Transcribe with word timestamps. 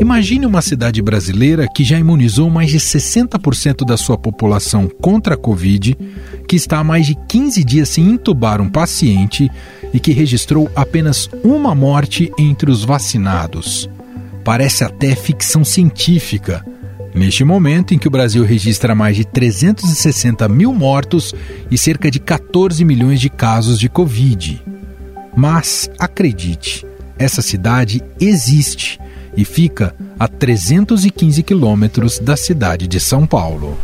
Imagine 0.00 0.46
uma 0.46 0.62
cidade 0.62 1.02
brasileira 1.02 1.68
que 1.68 1.84
já 1.84 1.98
imunizou 1.98 2.48
mais 2.48 2.70
de 2.70 2.78
60% 2.78 3.84
da 3.84 3.98
sua 3.98 4.16
população 4.16 4.88
contra 4.88 5.34
a 5.34 5.36
Covid, 5.36 5.94
que 6.48 6.56
está 6.56 6.78
há 6.78 6.84
mais 6.84 7.04
de 7.06 7.14
15 7.14 7.62
dias 7.62 7.90
sem 7.90 8.08
intubar 8.08 8.62
um 8.62 8.68
paciente 8.70 9.50
e 9.92 10.00
que 10.00 10.12
registrou 10.12 10.70
apenas 10.74 11.28
uma 11.44 11.74
morte 11.74 12.32
entre 12.38 12.70
os 12.70 12.82
vacinados. 12.82 13.90
Parece 14.42 14.84
até 14.84 15.14
ficção 15.14 15.62
científica. 15.66 16.64
Neste 17.14 17.44
momento 17.44 17.92
em 17.92 17.98
que 17.98 18.08
o 18.08 18.10
Brasil 18.10 18.42
registra 18.42 18.94
mais 18.94 19.16
de 19.16 19.26
360 19.26 20.48
mil 20.48 20.72
mortos 20.72 21.34
e 21.70 21.76
cerca 21.76 22.10
de 22.10 22.18
14 22.18 22.82
milhões 22.86 23.20
de 23.20 23.28
casos 23.28 23.78
de 23.78 23.90
Covid. 23.90 24.62
Mas, 25.36 25.90
acredite, 25.98 26.86
essa 27.18 27.42
cidade 27.42 28.02
existe 28.18 28.98
e 29.36 29.44
fica 29.44 29.94
a 30.18 30.28
315 30.28 31.42
quilômetros 31.42 32.18
da 32.18 32.36
cidade 32.36 32.86
de 32.86 32.98
São 33.00 33.26
Paulo. 33.26 33.76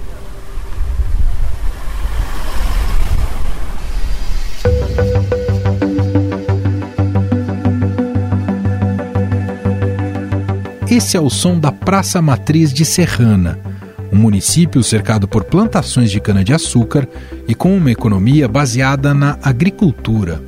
Esse 10.88 11.16
é 11.16 11.20
o 11.20 11.28
som 11.28 11.59
da 11.59 11.70
Praça 11.70 12.23
Matriz 12.23 12.73
de 12.73 12.84
Serrana, 12.84 13.59
um 14.12 14.16
município 14.16 14.82
cercado 14.82 15.28
por 15.28 15.45
plantações 15.45 16.10
de 16.10 16.20
cana-de-açúcar 16.20 17.09
e 17.46 17.54
com 17.54 17.76
uma 17.76 17.90
economia 17.90 18.48
baseada 18.48 19.12
na 19.12 19.37
agricultura. 19.42 20.40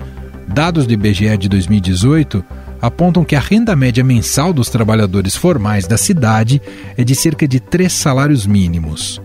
Dados 0.47 0.87
do 0.87 0.93
IBGE 0.93 1.37
de 1.37 1.49
2018 1.49 2.45
apontam 2.81 3.25
que 3.25 3.37
a 3.37 3.41
renda 3.41 3.75
média 3.75 4.05
mensal 4.05 4.53
dos 4.53 4.69
trabalhadores 4.69 5.35
formais 5.35 5.87
da 5.87 5.97
cidade 5.97 6.61
é 6.97 7.05
de 7.05 7.15
cerca 7.15 7.47
de 7.47 7.61
três 7.61 7.93
salários 7.93 8.47
mínimos. 8.47 9.21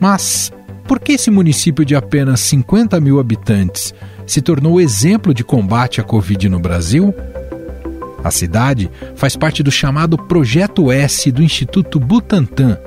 Mas 0.00 0.52
por 0.86 1.00
que 1.00 1.12
esse 1.12 1.30
município 1.30 1.84
de 1.84 1.96
apenas 1.96 2.40
50 2.40 3.00
mil 3.00 3.18
habitantes 3.18 3.92
se 4.26 4.40
tornou 4.40 4.80
exemplo 4.80 5.34
de 5.34 5.42
combate 5.42 6.00
à 6.00 6.04
Covid 6.04 6.48
no 6.48 6.60
Brasil? 6.60 7.14
A 8.22 8.30
cidade 8.30 8.90
faz 9.14 9.36
parte 9.36 9.62
do 9.62 9.70
chamado 9.70 10.16
Projeto 10.16 10.90
S 10.90 11.30
do 11.30 11.42
Instituto 11.42 12.00
Butantan, 12.00 12.78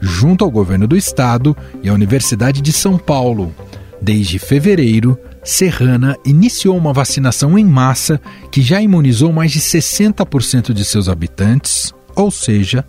junto 0.00 0.44
ao 0.44 0.50
governo 0.50 0.86
do 0.86 0.96
estado 0.96 1.56
e 1.82 1.88
à 1.88 1.92
Universidade 1.92 2.60
de 2.60 2.72
São 2.72 2.96
Paulo. 2.96 3.54
Desde 4.00 4.38
fevereiro, 4.38 5.18
Serrana 5.48 6.14
iniciou 6.26 6.76
uma 6.76 6.92
vacinação 6.92 7.58
em 7.58 7.64
massa 7.64 8.20
que 8.52 8.60
já 8.60 8.82
imunizou 8.82 9.32
mais 9.32 9.50
de 9.50 9.60
60% 9.60 10.74
de 10.74 10.84
seus 10.84 11.08
habitantes, 11.08 11.94
ou 12.14 12.30
seja, 12.30 12.84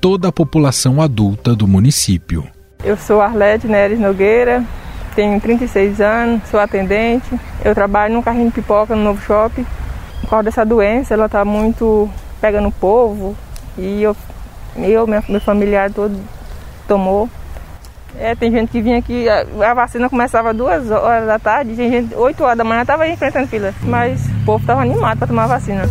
toda 0.00 0.26
a 0.26 0.32
população 0.32 1.00
adulta 1.00 1.54
do 1.54 1.68
município. 1.68 2.44
Eu 2.82 2.96
sou 2.96 3.20
Arlete 3.20 3.68
Neres 3.68 4.00
Nogueira, 4.00 4.64
tenho 5.14 5.40
36 5.40 6.00
anos, 6.00 6.42
sou 6.50 6.58
atendente. 6.58 7.30
Eu 7.64 7.76
trabalho 7.76 8.14
num 8.14 8.22
carrinho 8.22 8.48
de 8.48 8.54
pipoca 8.54 8.96
no 8.96 9.04
Novo 9.04 9.22
Shopping. 9.22 9.64
Por 10.22 10.30
causa 10.30 10.42
dessa 10.42 10.66
doença, 10.66 11.14
ela 11.14 11.26
está 11.26 11.44
muito 11.44 12.10
pegando 12.40 12.66
o 12.66 12.72
povo 12.72 13.36
e 13.78 14.02
eu, 14.02 14.16
eu 14.76 15.06
meu 15.06 15.40
familiar 15.40 15.92
todo 15.92 16.18
tomou. 16.88 17.30
É, 18.18 18.34
tem 18.34 18.50
gente 18.50 18.70
que 18.70 18.82
vinha 18.82 18.98
aqui, 18.98 19.28
a, 19.28 19.70
a 19.70 19.74
vacina 19.74 20.08
começava 20.08 20.52
duas 20.52 20.90
horas 20.90 21.26
da 21.26 21.38
tarde, 21.38 21.74
tem 21.74 21.90
gente, 21.90 22.14
8 22.14 22.42
horas 22.42 22.58
da 22.58 22.64
manhã 22.64 22.82
estava 22.82 23.08
enfrentando 23.08 23.46
fila. 23.46 23.74
Mas 23.82 24.26
o 24.26 24.44
povo 24.44 24.62
estava 24.62 24.82
animado 24.82 25.18
para 25.18 25.26
tomar 25.26 25.44
a 25.44 25.48
vacina. 25.48 25.82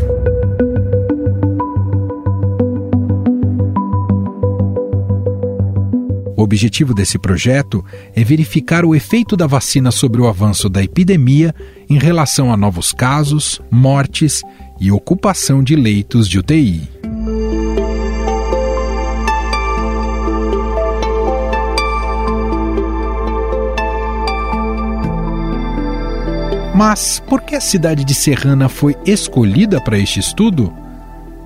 O 6.40 6.42
objetivo 6.42 6.94
desse 6.94 7.20
projeto 7.20 7.84
é 8.16 8.24
verificar 8.24 8.86
o 8.86 8.96
efeito 8.96 9.36
da 9.36 9.46
vacina 9.46 9.92
sobre 9.92 10.22
o 10.22 10.28
avanço 10.28 10.70
da 10.70 10.82
epidemia 10.82 11.54
em 11.90 11.98
relação 11.98 12.54
a 12.54 12.56
novos 12.56 12.94
casos, 12.94 13.62
mortes 13.70 14.42
e 14.80 14.90
ocupação 14.90 15.62
de 15.62 15.76
leitos 15.76 16.30
de 16.30 16.40
UTI. 16.40 16.99
Mas 26.80 27.20
por 27.20 27.42
que 27.42 27.58
a 27.58 27.60
cidade 27.60 28.06
de 28.06 28.14
Serrana 28.14 28.70
foi 28.70 28.96
escolhida 29.06 29.82
para 29.82 29.98
este 29.98 30.22
estudo? 30.22 30.72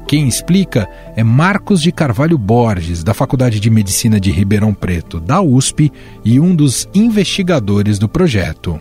Quem 0.08 0.28
explica 0.28 0.88
é 1.16 1.24
Marcos 1.24 1.82
de 1.82 1.92
Carvalho 1.92 2.38
Borges, 2.38 3.04
da 3.04 3.16
Faculdade 3.16 3.60
de 3.60 3.68
Medicina 3.68 4.20
de 4.20 4.30
Ribeirão 4.30 4.76
Preto, 4.76 5.20
da 5.20 5.42
USP, 5.42 5.92
e 6.24 6.40
um 6.40 6.56
dos 6.56 6.88
investigadores 6.94 7.98
do 7.98 8.08
projeto. 8.08 8.80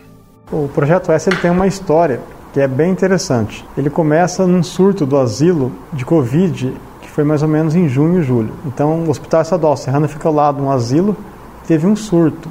O 0.51 0.67
projeto 0.67 1.11
S 1.11 1.27
tem 1.41 1.49
uma 1.49 1.65
história 1.65 2.21
que 2.53 2.59
é 2.59 2.67
bem 2.67 2.91
interessante. 2.91 3.65
Ele 3.75 3.89
começa 3.89 4.45
num 4.45 4.61
surto 4.61 5.07
do 5.07 5.17
asilo 5.17 5.71
de 5.91 6.05
Covid, 6.05 6.71
que 7.01 7.09
foi 7.09 7.23
mais 7.23 7.41
ou 7.41 7.49
menos 7.49 7.73
em 7.73 7.89
junho 7.89 8.21
e 8.21 8.23
julho. 8.23 8.53
Então, 8.67 9.05
o 9.05 9.09
Hospital 9.09 9.41
Estadual 9.41 9.75
Serrana 9.75 10.07
fica 10.07 10.27
ao 10.27 10.35
lado 10.35 10.57
de 10.57 10.61
um 10.61 10.69
asilo, 10.69 11.17
teve 11.65 11.87
um 11.87 11.95
surto. 11.95 12.47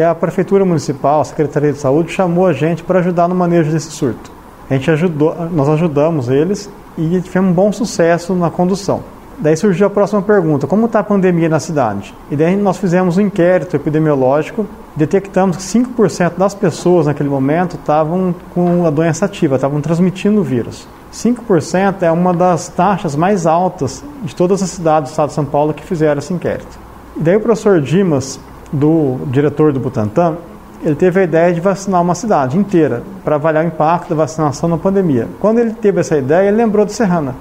E 0.00 0.02
a 0.02 0.14
Prefeitura 0.14 0.64
Municipal, 0.64 1.20
a 1.20 1.24
Secretaria 1.26 1.74
de 1.74 1.78
Saúde, 1.78 2.10
chamou 2.10 2.46
a 2.46 2.54
gente 2.54 2.82
para 2.82 3.00
ajudar 3.00 3.28
no 3.28 3.34
manejo 3.34 3.70
desse 3.70 3.90
surto. 3.90 4.32
A 4.70 4.72
gente 4.72 4.90
ajudou, 4.90 5.36
nós 5.52 5.68
ajudamos 5.68 6.30
eles 6.30 6.70
e 6.96 7.20
tivemos 7.20 7.50
um 7.50 7.52
bom 7.52 7.70
sucesso 7.70 8.34
na 8.34 8.48
condução. 8.48 9.02
Daí 9.38 9.54
surgiu 9.58 9.86
a 9.86 9.90
próxima 9.90 10.22
pergunta: 10.22 10.66
como 10.66 10.86
está 10.86 11.00
a 11.00 11.02
pandemia 11.02 11.50
na 11.50 11.60
cidade? 11.60 12.14
E 12.30 12.36
daí 12.36 12.56
nós 12.56 12.78
fizemos 12.78 13.18
um 13.18 13.20
inquérito 13.20 13.76
epidemiológico, 13.76 14.64
detectamos 14.96 15.58
que 15.58 15.62
5% 15.62 16.38
das 16.38 16.54
pessoas 16.54 17.04
naquele 17.04 17.28
momento 17.28 17.76
estavam 17.76 18.34
com 18.54 18.86
a 18.86 18.90
doença 18.90 19.26
ativa, 19.26 19.56
estavam 19.56 19.82
transmitindo 19.82 20.40
o 20.40 20.42
vírus. 20.42 20.88
5% 21.12 22.00
é 22.00 22.10
uma 22.10 22.32
das 22.32 22.68
taxas 22.68 23.14
mais 23.14 23.44
altas 23.44 24.02
de 24.22 24.34
todas 24.34 24.62
as 24.62 24.70
cidades 24.70 25.10
do 25.10 25.12
estado 25.12 25.28
de 25.28 25.34
São 25.34 25.44
Paulo 25.44 25.74
que 25.74 25.84
fizeram 25.84 26.20
esse 26.20 26.32
inquérito. 26.32 26.78
E 27.18 27.22
daí 27.22 27.36
o 27.36 27.40
professor 27.40 27.82
Dimas 27.82 28.40
do 28.72 29.18
diretor 29.26 29.72
do 29.72 29.80
Butantan, 29.80 30.36
ele 30.82 30.94
teve 30.94 31.20
a 31.20 31.24
ideia 31.24 31.52
de 31.52 31.60
vacinar 31.60 32.00
uma 32.00 32.14
cidade 32.14 32.56
inteira 32.56 33.02
para 33.22 33.36
avaliar 33.36 33.64
o 33.64 33.68
impacto 33.68 34.10
da 34.10 34.14
vacinação 34.14 34.68
na 34.68 34.78
pandemia. 34.78 35.28
Quando 35.38 35.58
ele 35.58 35.72
teve 35.72 36.00
essa 36.00 36.16
ideia, 36.16 36.48
ele 36.48 36.56
lembrou 36.56 36.86
de 36.86 36.92
Serrana. 36.92 37.34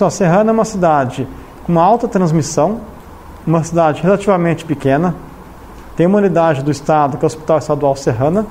Ele 0.00 0.10
Serrana 0.10 0.50
é 0.50 0.52
uma 0.52 0.64
cidade 0.64 1.28
com 1.64 1.72
uma 1.72 1.82
alta 1.82 2.08
transmissão, 2.08 2.80
uma 3.46 3.62
cidade 3.62 4.02
relativamente 4.02 4.64
pequena, 4.64 5.14
tem 5.96 6.06
uma 6.06 6.18
unidade 6.18 6.62
do 6.62 6.70
Estado, 6.70 7.16
que 7.16 7.24
é 7.24 7.26
o 7.26 7.28
Hospital 7.28 7.58
Estadual 7.58 7.96
Serrana, 7.96 8.46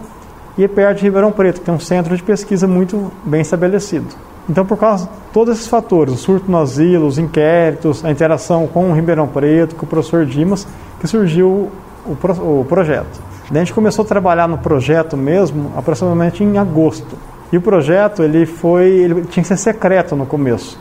e 0.57 0.63
é 0.63 0.67
perto 0.67 0.99
de 0.99 1.03
Ribeirão 1.03 1.31
Preto, 1.31 1.61
que 1.61 1.69
é 1.69 1.73
um 1.73 1.79
centro 1.79 2.15
de 2.15 2.23
pesquisa 2.23 2.67
muito 2.67 3.11
bem 3.23 3.41
estabelecido. 3.41 4.07
Então, 4.49 4.65
por 4.65 4.77
causa 4.77 5.05
de 5.05 5.11
todos 5.33 5.55
esses 5.55 5.67
fatores, 5.67 6.13
o 6.13 6.17
surto 6.17 6.49
no 6.49 6.57
asilo, 6.57 7.07
os 7.07 7.17
inquéritos, 7.17 8.05
a 8.05 8.11
interação 8.11 8.67
com 8.67 8.89
o 8.89 8.93
Ribeirão 8.93 9.27
Preto, 9.27 9.75
com 9.75 9.85
o 9.85 9.89
professor 9.89 10.25
Dimas, 10.25 10.67
que 10.99 11.07
surgiu 11.07 11.71
o, 12.05 12.15
pro, 12.15 12.33
o 12.33 12.65
projeto. 12.65 13.21
Daí 13.49 13.61
a 13.61 13.65
gente 13.65 13.73
começou 13.73 14.03
a 14.03 14.07
trabalhar 14.07 14.47
no 14.47 14.57
projeto 14.57 15.15
mesmo 15.15 15.71
aproximadamente 15.77 16.43
em 16.43 16.57
agosto. 16.57 17.15
E 17.51 17.57
o 17.57 17.61
projeto 17.61 18.23
ele 18.23 18.45
foi, 18.45 18.89
ele 18.89 19.21
tinha 19.25 19.43
que 19.43 19.47
ser 19.47 19.57
secreto 19.57 20.15
no 20.15 20.25
começo. 20.25 20.79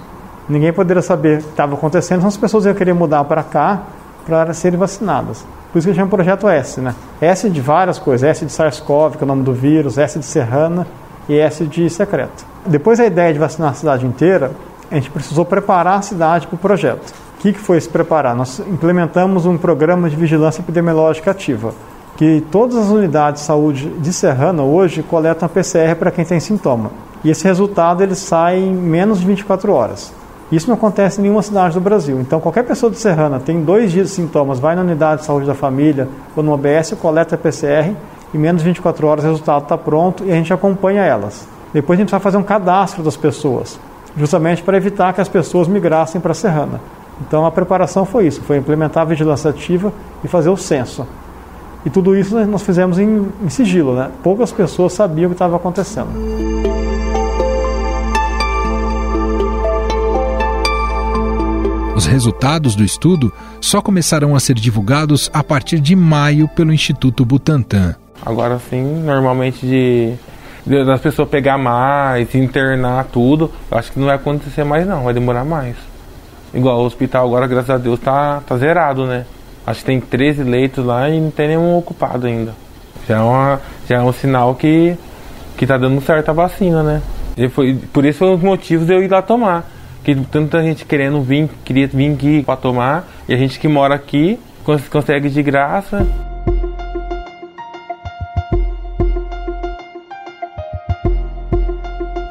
Ninguém 0.49 0.73
poderia 0.73 1.03
saber 1.03 1.39
o 1.39 1.43
que 1.43 1.51
estava 1.51 1.75
acontecendo, 1.75 2.19
então 2.19 2.29
as 2.29 2.37
pessoas 2.37 2.65
iam 2.65 2.75
querer 2.75 2.93
mudar 2.93 3.25
para 3.25 3.43
cá 3.43 3.83
para 4.27 4.53
serem 4.55 4.79
vacinadas. 4.79 5.45
Por 5.73 5.79
isso 5.79 5.89
que 5.89 5.95
chama 5.95 6.09
projeto 6.09 6.49
S, 6.49 6.81
né? 6.81 6.95
S 7.21 7.51
de 7.51 7.61
várias 7.61 7.99
coisas, 7.99 8.29
S 8.29 8.45
de 8.45 8.53
SARS-CoV, 8.53 9.17
que 9.17 9.23
é 9.23 9.25
o 9.25 9.27
nome 9.27 9.43
do 9.43 9.53
vírus, 9.53 9.99
S 9.99 10.19
de 10.19 10.25
Serrana 10.25 10.87
e 11.29 11.39
S 11.39 11.67
de 11.67 11.91
secreto. 11.91 12.47
Depois 12.67 12.99
da 12.99 13.05
ideia 13.05 13.33
de 13.33 13.39
vacinar 13.39 13.71
a 13.71 13.75
cidade 13.75 14.07
inteira, 14.07 14.53
a 14.91 14.95
gente 14.95 15.11
precisou 15.11 15.45
preparar 15.45 15.99
a 15.99 16.03
cidade 16.03 16.47
para 16.47 16.55
o 16.55 16.59
projeto 16.59 17.24
que, 17.45 17.53
que 17.53 17.59
foi 17.59 17.79
se 17.79 17.91
preparar? 17.91 18.35
Nós 18.35 18.59
implementamos 18.61 19.45
um 19.45 19.59
programa 19.59 20.09
de 20.09 20.17
vigilância 20.17 20.63
epidemiológica 20.63 21.31
ativa, 21.31 21.75
que 22.17 22.43
todas 22.51 22.75
as 22.75 22.89
unidades 22.89 23.43
de 23.43 23.47
saúde 23.47 23.87
de 23.99 24.15
Serrana 24.15 24.63
hoje 24.63 25.03
coletam 25.03 25.45
a 25.45 25.49
PCR 25.51 25.95
para 25.99 26.11
quem 26.11 26.25
tem 26.25 26.41
sintoma. 26.41 26.91
E 27.23 27.29
esse 27.29 27.45
resultado 27.45 28.03
ele 28.03 28.15
sai 28.15 28.61
em 28.61 28.73
menos 28.73 29.21
de 29.21 29.27
24 29.27 29.71
horas. 29.75 30.11
Isso 30.51 30.69
não 30.69 30.75
acontece 30.75 31.21
em 31.21 31.25
nenhuma 31.25 31.43
cidade 31.43 31.75
do 31.75 31.83
Brasil. 31.83 32.19
Então, 32.19 32.41
qualquer 32.41 32.65
pessoa 32.65 32.91
de 32.91 32.97
Serrana 32.97 33.39
tem 33.39 33.63
dois 33.63 33.93
dias 33.93 34.09
de 34.09 34.15
sintomas, 34.15 34.59
vai 34.59 34.75
na 34.75 34.81
unidade 34.81 35.21
de 35.21 35.27
saúde 35.27 35.47
da 35.47 35.55
família 35.55 36.09
ou 36.35 36.43
no 36.43 36.51
OBS, 36.51 36.95
coleta 36.99 37.35
a 37.35 37.39
PCR, 37.39 37.95
em 38.33 38.39
menos 38.39 38.63
de 38.63 38.69
24 38.71 39.07
horas 39.07 39.23
o 39.23 39.27
resultado 39.27 39.65
está 39.65 39.77
pronto 39.77 40.25
e 40.25 40.33
a 40.33 40.35
gente 40.35 40.51
acompanha 40.51 41.03
elas. 41.03 41.47
Depois 41.75 41.99
a 41.99 42.03
gente 42.03 42.11
vai 42.11 42.21
fazer 42.21 42.39
um 42.39 42.43
cadastro 42.43 43.03
das 43.03 43.19
pessoas, 43.19 43.79
justamente 44.17 44.63
para 44.63 44.79
evitar 44.79 45.13
que 45.13 45.21
as 45.21 45.29
pessoas 45.29 45.69
migrassem 45.69 46.23
para 46.23 46.33
Serrana. 46.33 46.81
Então 47.21 47.47
a 47.47 47.51
preparação 47.51 48.05
foi 48.05 48.27
isso, 48.27 48.41
foi 48.43 48.57
implementar 48.57 49.03
a 49.03 49.07
vigilância 49.07 49.51
ativa 49.51 49.93
e 50.23 50.29
fazer 50.29 50.49
o 50.49 50.57
censo. 50.57 51.07
E 51.85 51.91
tudo 51.91 52.17
isso 52.17 52.39
nós 52.47 52.63
fizemos 52.63 52.99
em, 52.99 53.29
em 53.43 53.49
sigilo, 53.49 53.95
né? 53.95 54.11
Poucas 54.23 54.51
pessoas 54.51 54.93
sabiam 54.95 55.27
o 55.27 55.31
que 55.31 55.35
estava 55.35 55.57
acontecendo. 55.57 56.09
Os 61.95 62.07
resultados 62.07 62.75
do 62.75 62.83
estudo 62.83 63.33
só 63.61 63.81
começarão 63.81 64.35
a 64.35 64.41
ser 64.41 64.55
divulgados 64.55 65.31
a 65.33 65.45
partir 65.45 65.79
de 65.79 65.95
maio 65.95 66.49
pelo 66.49 66.73
Instituto 66.73 67.25
Butantan. 67.25 67.95
Agora 68.25 68.59
sim, 68.59 69.03
normalmente 69.05 69.67
de, 69.67 70.15
de 70.67 70.85
das 70.85 71.01
pessoas 71.01 71.29
pegar 71.29 71.59
mais, 71.59 72.35
internar 72.35 73.05
tudo, 73.05 73.51
eu 73.71 73.79
acho 73.79 73.93
que 73.93 73.99
não 73.99 74.07
vai 74.07 74.17
acontecer 74.17 74.65
mais 74.65 74.87
não, 74.87 75.05
vai 75.05 75.15
demorar 75.15 75.45
mais. 75.45 75.77
Igual 76.55 76.81
o 76.81 76.85
hospital 76.85 77.27
agora, 77.27 77.49
graças 77.49 77.71
a 77.71 77.79
Deus, 77.79 77.99
tá, 77.99 78.41
tá 78.47 78.57
zerado, 78.57 79.07
né? 79.07 79.27
Acho 79.67 79.81
que 79.81 79.87
tem 79.87 80.01
13 80.01 80.45
leitos 80.45 80.85
lá 80.85 81.09
e 81.11 81.21
não 81.21 81.31
tem 81.31 81.49
nenhum 81.49 81.77
ocupado 81.77 82.27
ainda. 82.27 82.55
Já 83.09 83.19
é, 83.19 83.21
uma, 83.21 83.61
já 83.89 83.97
é 83.97 84.01
um 84.01 84.13
sinal 84.13 84.55
que, 84.55 84.97
que 85.57 85.67
tá 85.67 85.77
dando 85.77 86.01
certo 86.01 86.29
a 86.29 86.33
vacina, 86.33 86.83
né? 86.83 87.03
E 87.37 87.49
foi, 87.49 87.75
por 87.93 88.05
isso 88.05 88.21
foi 88.21 88.29
um 88.29 88.35
dos 88.37 88.45
motivos 88.45 88.87
de 88.87 88.95
eu 88.95 89.03
ir 89.03 89.11
lá 89.11 89.21
tomar. 89.21 89.69
Que 90.05 90.15
tanta 90.15 90.63
gente 90.63 90.85
querendo 90.85 91.21
vir, 91.23 91.49
queria 91.65 91.89
vir 91.89 92.13
aqui 92.13 92.43
para 92.43 92.57
tomar, 92.57 93.09
e 93.29 93.35
a 93.35 93.37
gente 93.37 93.59
que 93.59 93.67
mora 93.67 93.95
aqui 93.95 94.39
consegue 94.91 95.29
de 95.29 95.43
graça. 95.43 96.07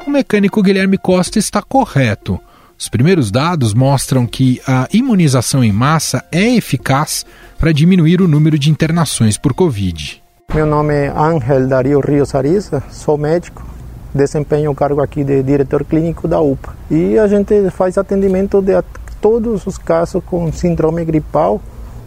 O 0.05 0.09
mecânico 0.09 0.61
Guilherme 0.61 0.97
Costa 0.97 1.39
está 1.39 1.61
correto. 1.61 2.39
Os 2.77 2.89
primeiros 2.89 3.31
dados 3.31 3.73
mostram 3.73 4.25
que 4.25 4.61
a 4.67 4.87
imunização 4.91 5.63
em 5.63 5.71
massa 5.71 6.23
é 6.31 6.55
eficaz 6.55 7.25
para 7.57 7.71
diminuir 7.71 8.21
o 8.21 8.27
número 8.27 8.57
de 8.57 8.69
internações 8.69 9.37
por 9.37 9.53
Covid. 9.53 10.21
Meu 10.53 10.65
nome 10.65 10.93
é 10.93 11.07
Ángel 11.09 11.67
Dario 11.67 11.99
Rios 11.99 12.35
Ariza, 12.35 12.83
sou 12.91 13.17
médico, 13.17 13.65
desempenho 14.13 14.71
o 14.71 14.75
cargo 14.75 15.01
aqui 15.01 15.23
de 15.23 15.41
diretor 15.41 15.85
clínico 15.85 16.27
da 16.27 16.41
UPA. 16.41 16.75
E 16.91 17.17
a 17.17 17.27
gente 17.27 17.69
faz 17.71 17.97
atendimento 17.97 18.61
de 18.61 18.73
todos 19.21 19.65
os 19.65 19.77
casos 19.77 20.21
com 20.25 20.51
síndrome 20.51 21.05
gripal, 21.05 21.61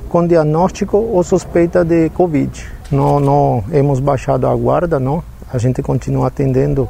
com 0.09 0.27
diagnóstico 0.27 0.99
ou 0.99 1.23
suspeita 1.23 1.85
de 1.85 2.11
Covid. 2.11 2.67
Não, 2.91 3.19
não 3.19 3.65
hemos 3.73 3.99
baixado 3.99 4.47
a 4.47 4.55
guarda, 4.55 5.01
não. 5.01 5.25
A 5.53 5.59
gente 5.59 5.83
continua 5.83 6.29
atendendo 6.29 6.89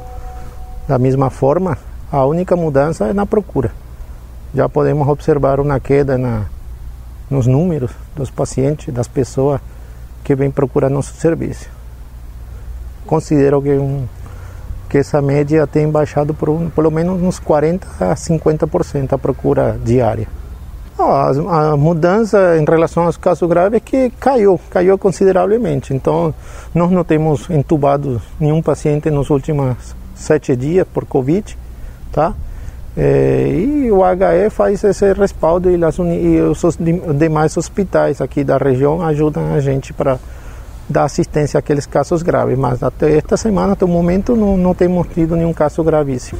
da 0.87 0.99
mesma 0.99 1.29
forma. 1.29 1.77
A 2.11 2.25
única 2.25 2.55
mudança 2.55 3.07
é 3.07 3.13
na 3.13 3.25
procura. 3.25 3.71
Já 4.53 4.69
podemos 4.69 5.07
observar 5.07 5.59
uma 5.59 5.79
queda 5.79 6.17
na, 6.17 6.45
nos 7.29 7.45
números 7.45 7.91
dos 8.15 8.29
pacientes, 8.31 8.93
das 8.93 9.07
pessoas 9.07 9.59
que 10.23 10.33
vêm 10.33 10.49
procurar 10.49 10.89
nosso 10.89 11.13
serviço. 11.15 11.69
Considero 13.05 13.61
que 13.61 13.71
um, 13.71 14.05
que 14.89 14.97
essa 14.97 15.21
média 15.21 15.67
tem 15.67 15.89
baixado 15.89 16.33
por 16.33 16.49
um, 16.49 16.69
pelo 16.69 16.89
menos 16.89 17.21
uns 17.21 17.39
40 17.39 17.87
a 17.99 18.15
50% 18.15 19.13
a 19.13 19.17
procura 19.17 19.77
diária. 19.83 20.27
A, 20.97 21.71
a, 21.71 21.77
mudança 21.77 22.57
em 22.57 22.65
relação 22.65 23.03
aos 23.03 23.17
casos 23.17 23.47
graves 23.47 23.77
é 23.77 23.79
que 23.79 24.09
caiu, 24.11 24.59
caiu 24.69 24.97
consideravelmente. 24.97 25.93
Então, 25.93 26.33
nós 26.73 26.89
não 26.89 27.03
temos 27.03 27.49
entubado 27.49 28.21
nenhum 28.39 28.61
paciente 28.61 29.11
nos 29.11 29.29
últimos 29.29 29.95
sete 30.15 30.55
dias 30.55 30.87
por 30.91 31.05
Covid, 31.05 31.55
tá? 32.17 32.33
É, 32.97 33.47
e 33.47 33.91
o 33.91 33.99
HE 34.03 34.49
faz 34.49 34.83
esse 34.83 35.13
respaldo 35.13 35.69
e, 35.69 35.83
as, 35.83 35.99
e 35.99 36.41
os 36.41 36.77
demais 37.15 37.55
hospitais 37.55 38.19
aqui 38.21 38.43
da 38.43 38.57
região 38.57 39.03
ajudam 39.03 39.53
a 39.53 39.59
gente 39.59 39.93
para 39.93 40.17
dar 40.89 41.03
assistência 41.03 41.59
àqueles 41.59 41.85
casos 41.85 42.23
graves, 42.23 42.57
mas 42.57 42.81
até 42.81 43.15
esta 43.15 43.37
semana, 43.37 43.73
até 43.73 43.85
o 43.85 43.87
momento, 43.87 44.35
não, 44.35 44.57
não 44.57 44.73
temos 44.73 45.05
tido 45.13 45.35
nenhum 45.35 45.53
caso 45.53 45.83
gravíssimo. 45.83 46.39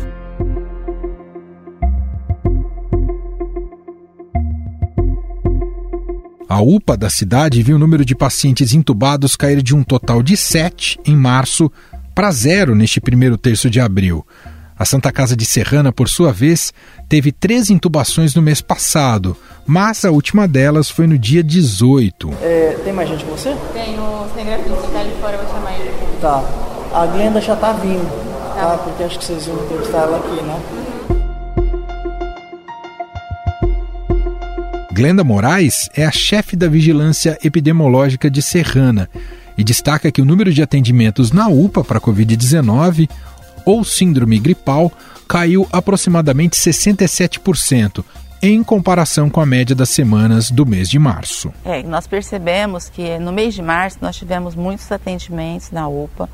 A 6.50 6.60
UPA 6.60 6.98
da 6.98 7.10
cidade 7.10 7.62
viu 7.62 7.76
o 7.76 7.80
número 7.80 8.04
de 8.04 8.16
pacientes 8.16 8.74
intubados 8.74 9.36
cair 9.36 9.62
de 9.62 9.76
um 9.76 9.84
total 9.84 10.24
de 10.24 10.36
7 10.36 11.00
em 11.06 11.16
março 11.16 11.72
para 12.16 12.32
zero 12.32 12.74
neste 12.74 13.00
primeiro 13.00 13.38
terço 13.38 13.70
de 13.70 13.80
abril. 13.80 14.26
A 14.80 14.86
Santa 14.86 15.12
Casa 15.12 15.36
de 15.36 15.44
Serrana, 15.44 15.92
por 15.92 16.08
sua 16.08 16.32
vez, 16.32 16.72
teve 17.10 17.32
três 17.32 17.72
intubações 17.72 18.36
no 18.36 18.44
mês 18.44 18.62
passado, 18.62 19.36
mas 19.66 20.06
a 20.06 20.12
última 20.12 20.48
delas 20.48 20.88
foi 20.88 21.08
no 21.08 21.18
dia 21.18 21.44
18. 21.44 22.32
É, 22.42 22.78
tem 22.84 22.94
mais 22.94 23.10
gente 23.10 23.26
com 23.26 23.32
você? 23.32 23.56
Tem 23.74 24.00
o 24.00 24.28
cinegrafista 24.30 24.76
que 24.76 24.92
tá 24.94 25.00
ali 25.00 25.12
fora, 25.20 25.36
eu 25.36 25.44
vou 25.44 25.54
chamar 25.54 25.80
ele. 25.80 25.92
Tá. 26.22 26.44
A 26.94 27.06
Glenda 27.08 27.42
já 27.42 27.56
tá 27.56 27.74
vindo, 27.74 28.08
tá? 28.54 28.68
tá? 28.68 28.78
Porque 28.78 29.04
acho 29.04 29.18
que 29.18 29.26
vocês 29.26 29.48
iam 29.48 29.56
entrevistar 29.66 29.98
ela 29.98 30.18
aqui, 30.18 30.44
né? 30.44 30.62
Glenda 34.94 35.24
Moraes 35.24 35.90
é 35.96 36.06
a 36.06 36.12
chefe 36.12 36.56
da 36.56 36.68
Vigilância 36.68 37.38
Epidemiológica 37.44 38.30
de 38.30 38.42
Serrana 38.42 39.10
e 39.58 39.64
destaca 39.64 40.12
que 40.12 40.22
o 40.22 40.26
número 40.26 40.54
de 40.54 40.62
atendimentos 40.62 41.32
na 41.32 41.48
UPA 41.48 41.84
para 41.84 42.00
Covid-19 42.00 43.10
ou 43.68 43.84
síndrome 43.84 44.40
gripal 44.40 44.90
caiu 45.28 45.68
aproximadamente 45.74 46.56
67%, 46.56 48.02
em 48.42 48.64
comparação 48.64 49.30
com 49.30 49.42
a 49.42 49.46
média 49.46 49.75
das 49.75 49.90
semanas 49.90 50.50
do 50.50 50.66
mês 50.66 50.90
de 50.90 50.98
março. 50.98 51.54
É, 51.66 51.84
nós 51.84 52.08
percebemos 52.08 52.88
que 52.88 53.19
no 53.19 53.34
mês 53.34 53.54
de 53.54 53.62
março 53.62 53.98
nós 54.02 54.16
tivemos 54.16 54.56
muitos 54.56 54.90
atendimentos 54.90 55.69
na 55.72 55.86
UPA, 55.86 56.30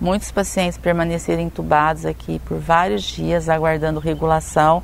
muitos 0.00 0.30
pacientes 0.30 0.78
permaneceram 0.78 1.42
entubados 1.42 2.06
aqui 2.06 2.38
por 2.44 2.60
vários 2.60 3.02
dias 3.02 3.48
aguardando 3.48 3.98
regulação, 3.98 4.80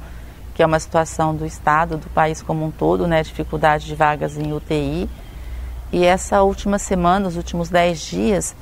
que 0.57 0.63
é 0.63 0.67
uma 0.67 0.81
situação 0.81 1.37
do 1.37 1.47
estado, 1.47 1.99
do 1.99 2.09
país 2.09 2.43
como 2.43 2.65
um 2.65 2.73
todo, 2.73 3.07
né, 3.07 3.23
dificuldade 3.23 3.87
de 3.87 3.95
vagas 3.95 4.37
em 4.37 4.53
UTI. 4.53 5.09
E 5.93 6.05
essa 6.05 6.43
última 6.43 6.81
semana, 6.81 7.29
os 7.29 7.37
últimos 7.37 7.69
10 7.69 8.01
dias, 8.01 8.57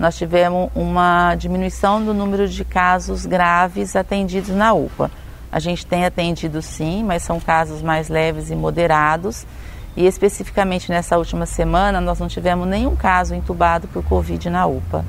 nós 0.00 0.16
tivemos 0.16 0.70
uma 0.74 1.34
diminuição 1.34 2.02
do 2.02 2.14
número 2.14 2.48
de 2.48 2.64
casos 2.64 3.26
graves 3.26 3.94
atendidos 3.94 4.48
na 4.48 4.72
UPA. 4.72 5.10
A 5.52 5.60
gente 5.60 5.84
tem 5.84 6.06
atendido 6.06 6.62
sim, 6.62 7.04
mas 7.04 7.22
são 7.22 7.38
casos 7.38 7.82
mais 7.82 8.08
leves 8.08 8.50
e 8.50 8.56
moderados. 8.56 9.46
E 9.94 10.06
especificamente 10.06 10.88
nessa 10.88 11.18
última 11.18 11.44
semana, 11.44 12.00
nós 12.00 12.18
não 12.18 12.28
tivemos 12.28 12.66
nenhum 12.66 12.96
caso 12.96 13.34
entubado 13.34 13.88
por 13.88 14.02
Covid 14.02 14.48
na 14.48 14.64
UPA. 14.64 15.04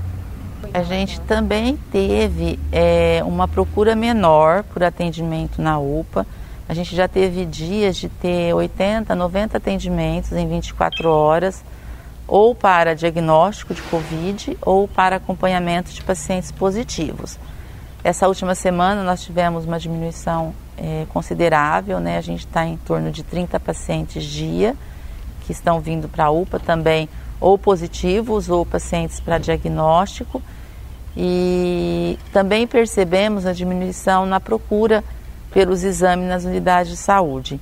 A 0.74 0.84
gente 0.84 1.22
também 1.22 1.80
teve 1.90 2.60
é, 2.70 3.22
uma 3.26 3.48
procura 3.48 3.96
menor 3.96 4.62
por 4.74 4.84
atendimento 4.84 5.62
na 5.62 5.80
UPA. 5.80 6.28
A 6.68 6.74
gente 6.74 6.94
já 6.94 7.08
teve 7.08 7.46
dias 7.46 7.96
de 7.96 8.10
ter 8.10 8.54
80, 8.54 9.16
90 9.16 9.58
atendimentos 9.58 10.34
em 10.34 10.50
24 10.50 11.10
horas 11.10 11.64
ou 12.32 12.56
para 12.56 12.96
diagnóstico 12.96 13.74
de 13.74 13.82
Covid 13.82 14.58
ou 14.62 14.88
para 14.88 15.18
acompanhamento 15.18 15.92
de 15.92 16.02
pacientes 16.02 16.50
positivos. 16.50 17.38
Essa 18.06 18.26
última 18.26 18.56
semana 18.56 19.04
nós 19.04 19.22
tivemos 19.22 19.66
uma 19.66 19.78
diminuição 19.78 20.54
é, 20.78 21.06
considerável, 21.10 22.00
né? 22.00 22.18
a 22.18 22.22
gente 22.22 22.48
está 22.48 22.66
em 22.66 22.78
torno 22.78 23.12
de 23.12 23.22
30 23.22 23.60
pacientes 23.60 24.24
dia 24.24 24.78
que 25.42 25.52
estão 25.52 25.82
vindo 25.82 26.08
para 26.08 26.24
a 26.24 26.32
UPA 26.32 26.58
também, 26.58 27.10
ou 27.38 27.58
positivos 27.58 28.48
ou 28.48 28.66
pacientes 28.66 29.20
para 29.20 29.38
diagnóstico. 29.38 30.42
E 31.18 32.18
também 32.32 32.66
percebemos 32.66 33.46
a 33.46 33.52
diminuição 33.52 34.26
na 34.26 34.40
procura 34.40 35.04
pelos 35.54 35.84
exames 35.84 36.30
nas 36.30 36.46
unidades 36.46 36.94
de 36.94 36.98
saúde. 36.98 37.60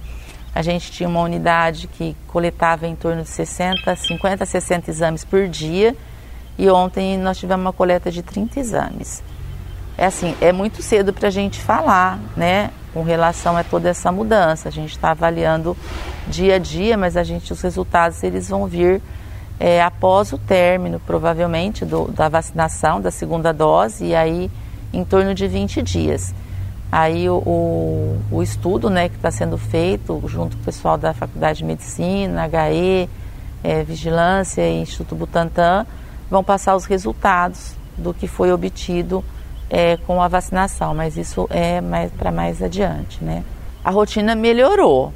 A 0.59 0.61
gente 0.61 0.91
tinha 0.91 1.07
uma 1.07 1.21
unidade 1.21 1.87
que 1.87 2.17
coletava 2.27 2.85
em 2.85 2.93
torno 2.93 3.23
de 3.23 3.29
60, 3.29 3.95
50, 3.95 4.45
60 4.45 4.91
exames 4.91 5.23
por 5.23 5.47
dia 5.47 5.95
e 6.57 6.69
ontem 6.69 7.17
nós 7.17 7.37
tivemos 7.37 7.65
uma 7.65 7.71
coleta 7.71 8.11
de 8.11 8.21
30 8.21 8.59
exames. 8.59 9.23
É 9.97 10.07
assim, 10.07 10.35
é 10.41 10.51
muito 10.51 10.81
cedo 10.83 11.13
para 11.13 11.29
a 11.29 11.31
gente 11.31 11.61
falar, 11.61 12.19
né, 12.35 12.71
com 12.93 13.03
relação 13.03 13.55
a 13.55 13.63
toda 13.63 13.87
essa 13.87 14.11
mudança. 14.11 14.67
A 14.67 14.71
gente 14.71 14.91
está 14.91 15.11
avaliando 15.11 15.77
dia 16.27 16.55
a 16.55 16.59
dia, 16.59 16.97
mas 16.97 17.15
a 17.15 17.23
gente 17.23 17.53
os 17.53 17.61
resultados 17.61 18.21
eles 18.21 18.49
vão 18.49 18.67
vir 18.67 19.01
é, 19.61 19.81
após 19.81 20.33
o 20.33 20.37
término, 20.37 20.99
provavelmente, 20.99 21.85
do, 21.85 22.11
da 22.11 22.27
vacinação 22.27 22.99
da 22.99 23.11
segunda 23.11 23.53
dose 23.53 24.07
e 24.07 24.13
aí 24.13 24.51
em 24.91 25.05
torno 25.05 25.33
de 25.33 25.47
20 25.47 25.81
dias. 25.81 26.33
Aí 26.91 27.29
o, 27.29 27.37
o, 27.45 28.21
o 28.31 28.43
estudo 28.43 28.89
né, 28.89 29.09
que 29.09 29.15
está 29.15 29.29
sendo 29.29 29.57
feito 29.57 30.21
junto 30.27 30.57
com 30.57 30.63
o 30.63 30.65
pessoal 30.65 30.97
da 30.97 31.13
Faculdade 31.13 31.59
de 31.59 31.65
Medicina, 31.65 32.47
HE, 32.47 33.09
é, 33.63 33.83
Vigilância 33.83 34.67
e 34.67 34.81
Instituto 34.81 35.15
Butantan 35.15 35.85
vão 36.29 36.43
passar 36.43 36.75
os 36.75 36.85
resultados 36.85 37.75
do 37.97 38.13
que 38.13 38.27
foi 38.27 38.51
obtido 38.51 39.23
é, 39.69 39.97
com 39.97 40.21
a 40.21 40.27
vacinação, 40.27 40.95
mas 40.95 41.17
isso 41.17 41.47
é 41.51 41.79
mais 41.79 42.11
para 42.11 42.31
mais 42.31 42.61
adiante, 42.61 43.23
né? 43.23 43.43
A 43.83 43.91
rotina 43.91 44.33
melhorou, 44.35 45.13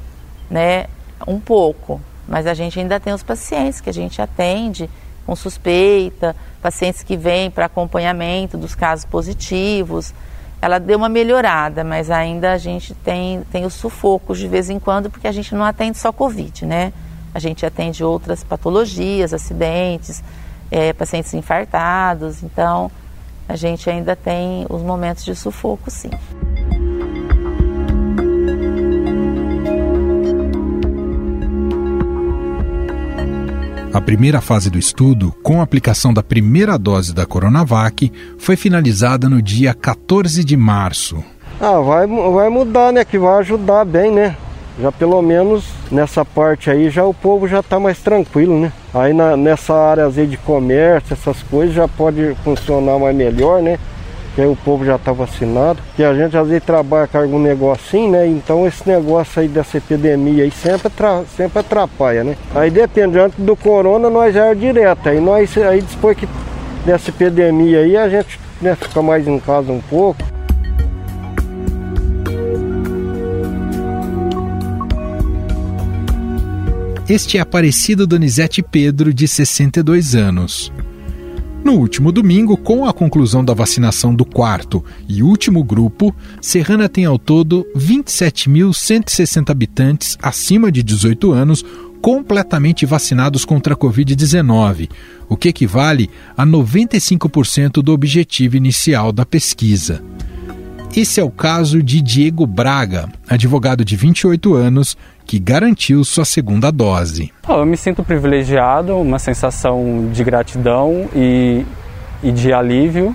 né? 0.48 0.86
Um 1.26 1.40
pouco, 1.40 2.00
mas 2.28 2.46
a 2.46 2.54
gente 2.54 2.78
ainda 2.78 3.00
tem 3.00 3.12
os 3.12 3.22
pacientes 3.22 3.80
que 3.80 3.90
a 3.90 3.92
gente 3.92 4.20
atende 4.22 4.88
com 5.26 5.34
suspeita, 5.34 6.36
pacientes 6.62 7.02
que 7.02 7.16
vêm 7.16 7.50
para 7.50 7.66
acompanhamento 7.66 8.56
dos 8.56 8.74
casos 8.74 9.04
positivos. 9.04 10.12
Ela 10.64 10.80
deu 10.80 10.96
uma 10.96 11.10
melhorada, 11.10 11.84
mas 11.84 12.10
ainda 12.10 12.54
a 12.54 12.56
gente 12.56 12.94
tem, 12.94 13.42
tem 13.52 13.66
os 13.66 13.74
sufocos 13.74 14.38
de 14.38 14.48
vez 14.48 14.70
em 14.70 14.78
quando, 14.78 15.10
porque 15.10 15.28
a 15.28 15.32
gente 15.32 15.54
não 15.54 15.62
atende 15.62 15.98
só 15.98 16.10
Covid, 16.10 16.64
né? 16.64 16.90
A 17.34 17.38
gente 17.38 17.66
atende 17.66 18.02
outras 18.02 18.42
patologias, 18.42 19.34
acidentes, 19.34 20.24
é, 20.70 20.94
pacientes 20.94 21.34
infartados, 21.34 22.42
então 22.42 22.90
a 23.46 23.56
gente 23.56 23.90
ainda 23.90 24.16
tem 24.16 24.64
os 24.70 24.80
momentos 24.80 25.22
de 25.22 25.36
sufoco, 25.36 25.90
sim. 25.90 26.08
A 33.94 34.00
primeira 34.00 34.40
fase 34.40 34.68
do 34.68 34.76
estudo, 34.76 35.32
com 35.40 35.60
a 35.60 35.62
aplicação 35.62 36.12
da 36.12 36.20
primeira 36.20 36.76
dose 36.76 37.14
da 37.14 37.24
Coronavac, 37.24 38.10
foi 38.36 38.56
finalizada 38.56 39.28
no 39.28 39.40
dia 39.40 39.72
14 39.72 40.42
de 40.42 40.56
março. 40.56 41.22
Ah, 41.60 41.78
vai, 41.78 42.04
vai 42.04 42.48
mudar, 42.48 42.92
né? 42.92 43.04
Que 43.04 43.16
vai 43.16 43.38
ajudar 43.38 43.84
bem, 43.84 44.10
né? 44.10 44.36
Já 44.80 44.90
pelo 44.90 45.22
menos 45.22 45.64
nessa 45.92 46.24
parte 46.24 46.68
aí 46.68 46.90
já 46.90 47.04
o 47.04 47.14
povo 47.14 47.46
já 47.46 47.60
está 47.60 47.78
mais 47.78 48.00
tranquilo, 48.00 48.58
né? 48.58 48.72
Aí 48.92 49.12
na, 49.12 49.36
nessa 49.36 49.72
área 49.72 50.10
de 50.10 50.36
comércio, 50.38 51.12
essas 51.12 51.40
coisas 51.44 51.72
já 51.72 51.86
pode 51.86 52.34
funcionar 52.42 52.98
mais 52.98 53.14
melhor, 53.14 53.62
né? 53.62 53.78
Que 54.34 54.40
aí 54.40 54.48
o 54.48 54.56
povo 54.56 54.84
já 54.84 54.96
está 54.96 55.12
vacinado, 55.12 55.80
que 55.94 56.02
a 56.02 56.12
gente 56.12 56.36
às 56.36 56.48
vezes 56.48 56.64
trabalha 56.64 57.06
com 57.06 57.18
algum 57.18 57.38
negocinho, 57.38 58.10
né? 58.12 58.26
Então 58.26 58.66
esse 58.66 58.86
negócio 58.88 59.40
aí 59.40 59.48
dessa 59.48 59.78
epidemia 59.78 60.44
aí 60.44 60.50
sempre, 60.50 60.90
sempre 61.36 61.58
atrapalha, 61.60 62.24
né? 62.24 62.36
Aí 62.54 62.70
depende, 62.70 63.18
antes 63.18 63.38
do 63.38 63.54
corona 63.54 64.10
nós 64.10 64.34
já 64.34 64.46
é 64.46 64.54
direto, 64.54 65.08
aí 65.08 65.20
nós 65.20 65.56
aí 65.58 65.80
depois 65.82 66.16
que 66.16 66.28
dessa 66.84 67.10
epidemia 67.10 67.78
aí 67.78 67.96
a 67.96 68.08
gente 68.08 68.38
né, 68.60 68.74
fica 68.74 69.00
mais 69.00 69.26
em 69.28 69.38
casa 69.38 69.70
um 69.70 69.80
pouco. 69.80 70.22
Este 77.08 77.36
é 77.36 77.40
Aparecido 77.40 78.06
Donizete 78.06 78.62
Pedro, 78.62 79.12
de 79.12 79.28
62 79.28 80.14
anos. 80.14 80.72
No 81.64 81.72
último 81.72 82.12
domingo, 82.12 82.58
com 82.58 82.84
a 82.84 82.92
conclusão 82.92 83.42
da 83.42 83.54
vacinação 83.54 84.14
do 84.14 84.22
quarto 84.22 84.84
e 85.08 85.22
último 85.22 85.64
grupo, 85.64 86.14
Serrana 86.38 86.90
tem 86.90 87.06
ao 87.06 87.18
todo 87.18 87.66
27.160 87.74 89.48
habitantes 89.48 90.18
acima 90.20 90.70
de 90.70 90.82
18 90.82 91.32
anos 91.32 91.64
completamente 92.02 92.84
vacinados 92.84 93.46
contra 93.46 93.72
a 93.72 93.76
Covid-19, 93.78 94.90
o 95.26 95.38
que 95.38 95.48
equivale 95.48 96.10
a 96.36 96.44
95% 96.44 97.82
do 97.82 97.94
objetivo 97.94 98.58
inicial 98.58 99.10
da 99.10 99.24
pesquisa. 99.24 100.04
Esse 100.94 101.18
é 101.18 101.24
o 101.24 101.30
caso 101.30 101.82
de 101.82 102.02
Diego 102.02 102.46
Braga, 102.46 103.08
advogado 103.26 103.84
de 103.84 103.96
28 103.96 104.54
anos, 104.54 104.98
que 105.26 105.38
garantiu 105.38 106.04
sua 106.04 106.24
segunda 106.24 106.70
dose. 106.70 107.32
Eu 107.48 107.66
me 107.66 107.76
sinto 107.76 108.02
privilegiado, 108.02 108.96
uma 108.96 109.18
sensação 109.18 110.08
de 110.12 110.22
gratidão 110.22 111.08
e, 111.14 111.64
e 112.22 112.30
de 112.30 112.52
alívio. 112.52 113.14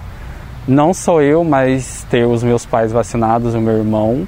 Não 0.67 0.93
só 0.93 1.21
eu, 1.21 1.43
mas 1.43 2.05
ter 2.09 2.25
os 2.25 2.43
meus 2.43 2.65
pais 2.65 2.91
vacinados, 2.91 3.55
o 3.55 3.61
meu 3.61 3.77
irmão. 3.77 4.27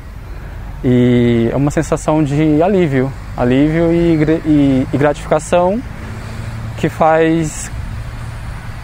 E 0.83 1.49
é 1.51 1.55
uma 1.55 1.69
sensação 1.69 2.23
de 2.23 2.61
alívio, 2.63 3.11
alívio 3.37 3.91
e, 3.91 4.17
e, 4.45 4.87
e 4.91 4.97
gratificação 4.97 5.79
que 6.77 6.89
faz 6.89 7.69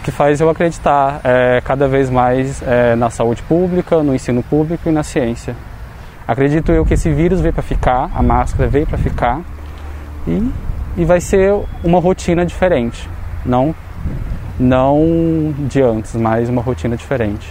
que 0.04 0.12
faz 0.12 0.40
eu 0.40 0.48
acreditar 0.48 1.20
é, 1.22 1.60
cada 1.62 1.86
vez 1.86 2.08
mais 2.08 2.62
é, 2.62 2.94
na 2.96 3.10
saúde 3.10 3.42
pública, 3.42 4.02
no 4.02 4.14
ensino 4.14 4.42
público 4.42 4.88
e 4.88 4.92
na 4.92 5.02
ciência. 5.02 5.54
Acredito 6.28 6.70
eu 6.72 6.84
que 6.84 6.92
esse 6.92 7.10
vírus 7.10 7.40
veio 7.40 7.54
para 7.54 7.62
ficar, 7.62 8.10
a 8.14 8.22
máscara 8.22 8.68
veio 8.68 8.86
para 8.86 8.98
ficar 8.98 9.40
e, 10.26 10.52
e 10.98 11.04
vai 11.06 11.22
ser 11.22 11.54
uma 11.82 11.98
rotina 11.98 12.44
diferente, 12.44 13.08
não 13.46 13.74
não 14.60 15.54
de 15.68 15.80
antes, 15.80 16.14
mas 16.16 16.50
uma 16.50 16.60
rotina 16.60 16.96
diferente. 16.98 17.48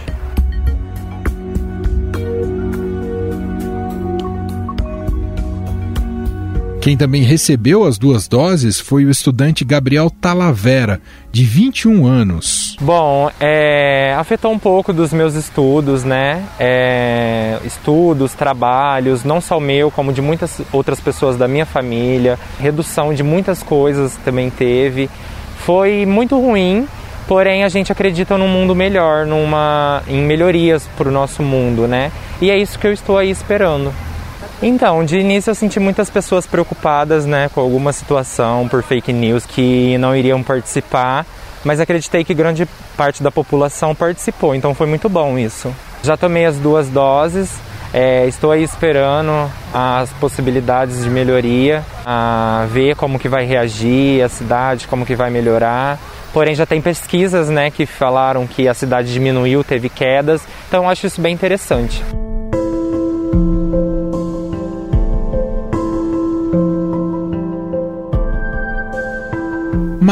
Quem 6.88 6.96
também 6.96 7.20
recebeu 7.20 7.84
as 7.84 7.98
duas 7.98 8.26
doses 8.26 8.80
foi 8.80 9.04
o 9.04 9.10
estudante 9.10 9.62
Gabriel 9.62 10.08
Talavera, 10.08 11.02
de 11.30 11.44
21 11.44 12.06
anos. 12.06 12.78
Bom, 12.80 13.30
é, 13.38 14.14
afetou 14.16 14.50
um 14.50 14.58
pouco 14.58 14.90
dos 14.90 15.12
meus 15.12 15.34
estudos, 15.34 16.02
né? 16.02 16.42
É, 16.58 17.58
estudos, 17.62 18.32
trabalhos, 18.32 19.22
não 19.22 19.38
só 19.38 19.60
meu, 19.60 19.90
como 19.90 20.14
de 20.14 20.22
muitas 20.22 20.62
outras 20.72 20.98
pessoas 20.98 21.36
da 21.36 21.46
minha 21.46 21.66
família. 21.66 22.38
Redução 22.58 23.12
de 23.12 23.22
muitas 23.22 23.62
coisas 23.62 24.16
também 24.24 24.48
teve. 24.48 25.10
Foi 25.58 26.06
muito 26.06 26.40
ruim, 26.40 26.88
porém 27.26 27.64
a 27.64 27.68
gente 27.68 27.92
acredita 27.92 28.38
num 28.38 28.48
mundo 28.48 28.74
melhor, 28.74 29.26
numa, 29.26 30.02
em 30.08 30.22
melhorias 30.22 30.88
para 30.96 31.10
o 31.10 31.12
nosso 31.12 31.42
mundo, 31.42 31.86
né? 31.86 32.10
E 32.40 32.50
é 32.50 32.56
isso 32.56 32.78
que 32.78 32.86
eu 32.86 32.94
estou 32.94 33.18
aí 33.18 33.28
esperando. 33.28 33.92
Então, 34.60 35.04
de 35.04 35.18
início 35.18 35.50
eu 35.50 35.54
senti 35.54 35.78
muitas 35.78 36.10
pessoas 36.10 36.44
preocupadas, 36.44 37.24
né, 37.24 37.48
com 37.54 37.60
alguma 37.60 37.92
situação 37.92 38.66
por 38.68 38.82
fake 38.82 39.12
news 39.12 39.46
que 39.46 39.96
não 39.98 40.16
iriam 40.16 40.42
participar, 40.42 41.24
mas 41.64 41.78
acreditei 41.78 42.24
que 42.24 42.34
grande 42.34 42.66
parte 42.96 43.22
da 43.22 43.30
população 43.30 43.94
participou, 43.94 44.56
então 44.56 44.74
foi 44.74 44.88
muito 44.88 45.08
bom 45.08 45.38
isso. 45.38 45.72
Já 46.02 46.16
tomei 46.16 46.44
as 46.44 46.56
duas 46.56 46.88
doses, 46.88 47.56
é, 47.94 48.26
estou 48.26 48.50
aí 48.50 48.64
esperando 48.64 49.50
as 49.72 50.10
possibilidades 50.14 51.04
de 51.04 51.10
melhoria, 51.10 51.84
a 52.04 52.66
ver 52.68 52.96
como 52.96 53.18
que 53.18 53.28
vai 53.28 53.44
reagir 53.44 54.22
a 54.22 54.28
cidade, 54.28 54.88
como 54.88 55.06
que 55.06 55.14
vai 55.14 55.30
melhorar. 55.30 55.98
Porém 56.32 56.54
já 56.54 56.66
tem 56.66 56.80
pesquisas, 56.80 57.48
né, 57.48 57.70
que 57.70 57.86
falaram 57.86 58.46
que 58.46 58.68
a 58.68 58.74
cidade 58.74 59.12
diminuiu, 59.12 59.62
teve 59.62 59.88
quedas, 59.88 60.42
então 60.66 60.88
acho 60.88 61.06
isso 61.06 61.20
bem 61.20 61.32
interessante. 61.32 62.04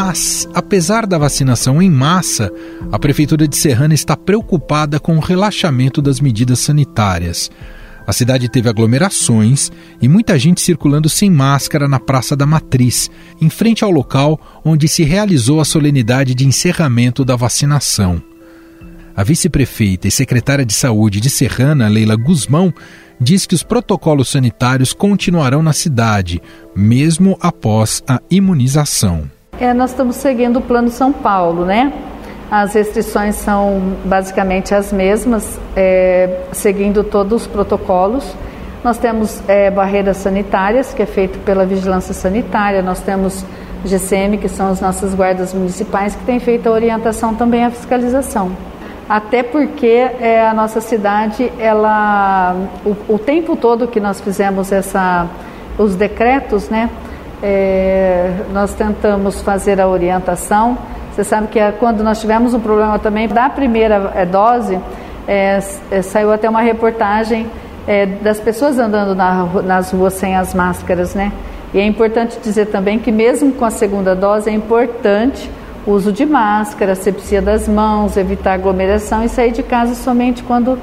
Mas, 0.09 0.49
apesar 0.55 1.05
da 1.05 1.19
vacinação 1.19 1.83
em 1.83 1.91
massa, 1.91 2.49
a 2.93 2.99
Prefeitura 2.99 3.49
de 3.49 3.57
Serrana 3.57 3.93
está 3.93 4.17
preocupada 4.17 5.01
com 5.01 5.17
o 5.17 5.21
relaxamento 5.21 6.01
das 6.01 6.21
medidas 6.21 6.61
sanitárias. 6.61 7.51
A 8.07 8.13
cidade 8.13 8.49
teve 8.49 8.69
aglomerações 8.69 9.69
e 10.01 10.07
muita 10.07 10.39
gente 10.39 10.61
circulando 10.61 11.09
sem 11.09 11.29
máscara 11.29 11.89
na 11.89 11.99
Praça 11.99 12.37
da 12.37 12.47
Matriz, 12.47 13.11
em 13.41 13.51
frente 13.51 13.83
ao 13.83 13.91
local 13.91 14.39
onde 14.65 14.87
se 14.87 15.03
realizou 15.03 15.61
a 15.61 15.65
solenidade 15.65 16.37
de 16.37 16.47
encerramento 16.47 17.25
da 17.25 17.35
vacinação. 17.35 18.23
A 19.17 19.25
vice-prefeita 19.25 20.07
e 20.07 20.11
secretária 20.13 20.65
de 20.65 20.73
Saúde 20.73 21.21
de 21.21 21.29
Serrana, 21.29 21.89
Leila 21.89 22.15
Guzmão, 22.15 22.73
diz 23.21 23.45
que 23.45 23.57
os 23.57 23.65
protocolos 23.65 24.29
sanitários 24.29 24.93
continuarão 24.93 25.65
na 25.65 25.73
cidade, 25.73 26.41
mesmo 26.77 27.37
após 27.41 28.05
a 28.07 28.21
imunização. 28.31 29.35
É, 29.59 29.73
nós 29.73 29.91
estamos 29.91 30.17
seguindo 30.17 30.59
o 30.59 30.61
Plano 30.61 30.91
São 30.91 31.11
Paulo, 31.11 31.65
né? 31.65 31.91
As 32.51 32.75
restrições 32.75 33.37
são 33.37 33.95
basicamente 34.05 34.75
as 34.75 34.93
mesmas, 34.93 35.59
é, 35.75 36.43
seguindo 36.53 37.03
todos 37.03 37.43
os 37.43 37.47
protocolos. 37.47 38.35
Nós 38.85 38.99
temos 38.99 39.43
é, 39.49 39.71
barreiras 39.71 40.19
sanitárias, 40.19 40.93
que 40.93 41.03
é 41.03 41.07
feito 41.07 41.39
pela 41.39 41.65
Vigilância 41.65 42.13
Sanitária, 42.13 42.83
nós 42.83 43.01
temos 43.01 43.47
GCM, 43.83 44.37
que 44.37 44.49
são 44.49 44.71
as 44.71 44.81
nossas 44.81 45.15
guardas 45.15 45.55
municipais, 45.55 46.15
que 46.15 46.25
têm 46.25 46.39
feito 46.39 46.69
a 46.69 46.73
orientação 46.73 47.35
também 47.35 47.65
a 47.65 47.71
fiscalização. 47.71 48.53
Até 49.09 49.43
porque 49.43 49.87
é, 49.87 50.47
a 50.47 50.53
nossa 50.53 50.83
cidade, 50.83 51.51
ela, 51.59 52.55
o, 52.85 53.15
o 53.15 53.19
tempo 53.19 53.57
todo 53.57 53.89
que 53.89 54.01
nós 54.01 54.21
fizemos 54.21 54.71
essa, 54.71 55.27
os 55.79 55.95
decretos, 55.95 56.69
né, 56.69 56.91
é, 57.43 58.33
nós 58.53 58.75
tentamos 58.75 59.41
fazer 59.43 59.81
a 59.81 59.89
orientação. 59.89 60.77
Você 61.13 61.25
sabe 61.25 61.49
que 61.49 61.59
é 61.59 61.73
quando 61.73 62.03
nós 62.03 62.21
tivemos 62.21 62.55
um 62.55 62.61
problema 62.61 62.99
também 62.99 63.29
da 63.29 63.49
primeira 63.49 64.13
é, 64.15 64.27
dose, 64.27 64.79
é, 65.27 65.59
é, 65.91 66.03
saiu 66.03 66.33
até 66.33 66.49
uma 66.49 66.61
reportagem 66.61 67.49
das 68.21 68.41
pessoas 68.41 68.81
andando 68.81 69.15
na, 69.15 69.45
nas 69.63 69.93
ruas 69.93 70.15
sem 70.15 70.35
as 70.35 70.53
máscaras, 70.53 71.15
né? 71.15 71.31
E 71.73 71.79
é 71.79 71.87
importante 71.87 72.37
dizer 72.43 72.67
também 72.67 72.99
que 72.99 73.13
mesmo 73.13 73.53
com 73.53 73.65
a 73.65 73.71
segunda 73.71 74.13
dose 74.13 74.51
é 74.51 74.53
importante 74.53 75.49
o 75.87 75.93
uso 75.93 76.11
de 76.13 76.27
máscara, 76.27 76.93
asepsia 76.93 77.41
das 77.41 77.69
mãos, 77.69 78.17
evitar 78.17 78.55
aglomeração 78.55 79.23
e 79.23 79.29
sair 79.29 79.53
de 79.53 79.63
casa 79.63 79.95
somente 79.95 80.43
quando 80.43 80.77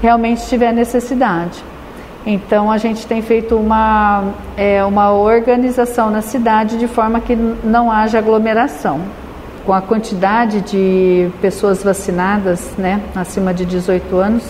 realmente 0.00 0.46
tiver 0.46 0.72
necessidade. 0.72 1.64
Então 2.26 2.72
a 2.72 2.78
gente 2.78 3.06
tem 3.06 3.20
feito 3.20 3.54
uma, 3.54 4.24
é, 4.56 4.82
uma 4.84 5.12
organização 5.12 6.10
na 6.10 6.22
cidade 6.22 6.78
de 6.78 6.88
forma 6.88 7.20
que 7.20 7.36
não 7.36 7.90
haja 7.90 8.18
aglomeração. 8.18 9.00
Com 9.66 9.72
a 9.72 9.82
quantidade 9.82 10.60
de 10.62 11.30
pessoas 11.40 11.82
vacinadas, 11.82 12.72
né, 12.78 13.00
acima 13.14 13.52
de 13.52 13.64
18 13.64 14.16
anos, 14.16 14.44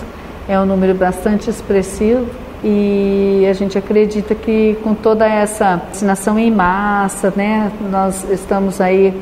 é 0.49 0.59
um 0.59 0.67
número 0.67 0.95
bastante 0.95 1.51
expressivo 1.51 2.27
e 2.63 3.47
a 3.49 3.53
gente 3.53 3.77
acredita 3.77 4.35
que 4.35 4.77
com 4.83 4.95
toda 4.95 5.27
essa 5.27 5.77
vacinação 5.77 6.39
em 6.39 6.51
massa, 6.51 7.33
né, 7.35 7.73
nós 7.91 8.29
estamos 8.31 8.81
aí 8.81 9.13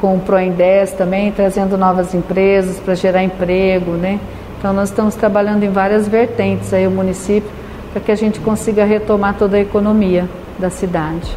com 0.00 0.16
o 0.16 0.20
Proindez 0.20 0.92
também 0.92 1.32
trazendo 1.32 1.78
novas 1.78 2.14
empresas 2.14 2.78
para 2.80 2.94
gerar 2.94 3.22
emprego, 3.22 3.92
né? 3.92 4.18
Então 4.58 4.72
nós 4.72 4.88
estamos 4.88 5.14
trabalhando 5.14 5.62
em 5.62 5.70
várias 5.70 6.08
vertentes 6.08 6.72
aí 6.74 6.86
o 6.86 6.90
município 6.90 7.61
para 7.92 8.00
que 8.00 8.10
a 8.10 8.16
gente 8.16 8.40
consiga 8.40 8.84
retomar 8.84 9.36
toda 9.36 9.56
a 9.56 9.60
economia 9.60 10.28
da 10.58 10.70
cidade. 10.70 11.36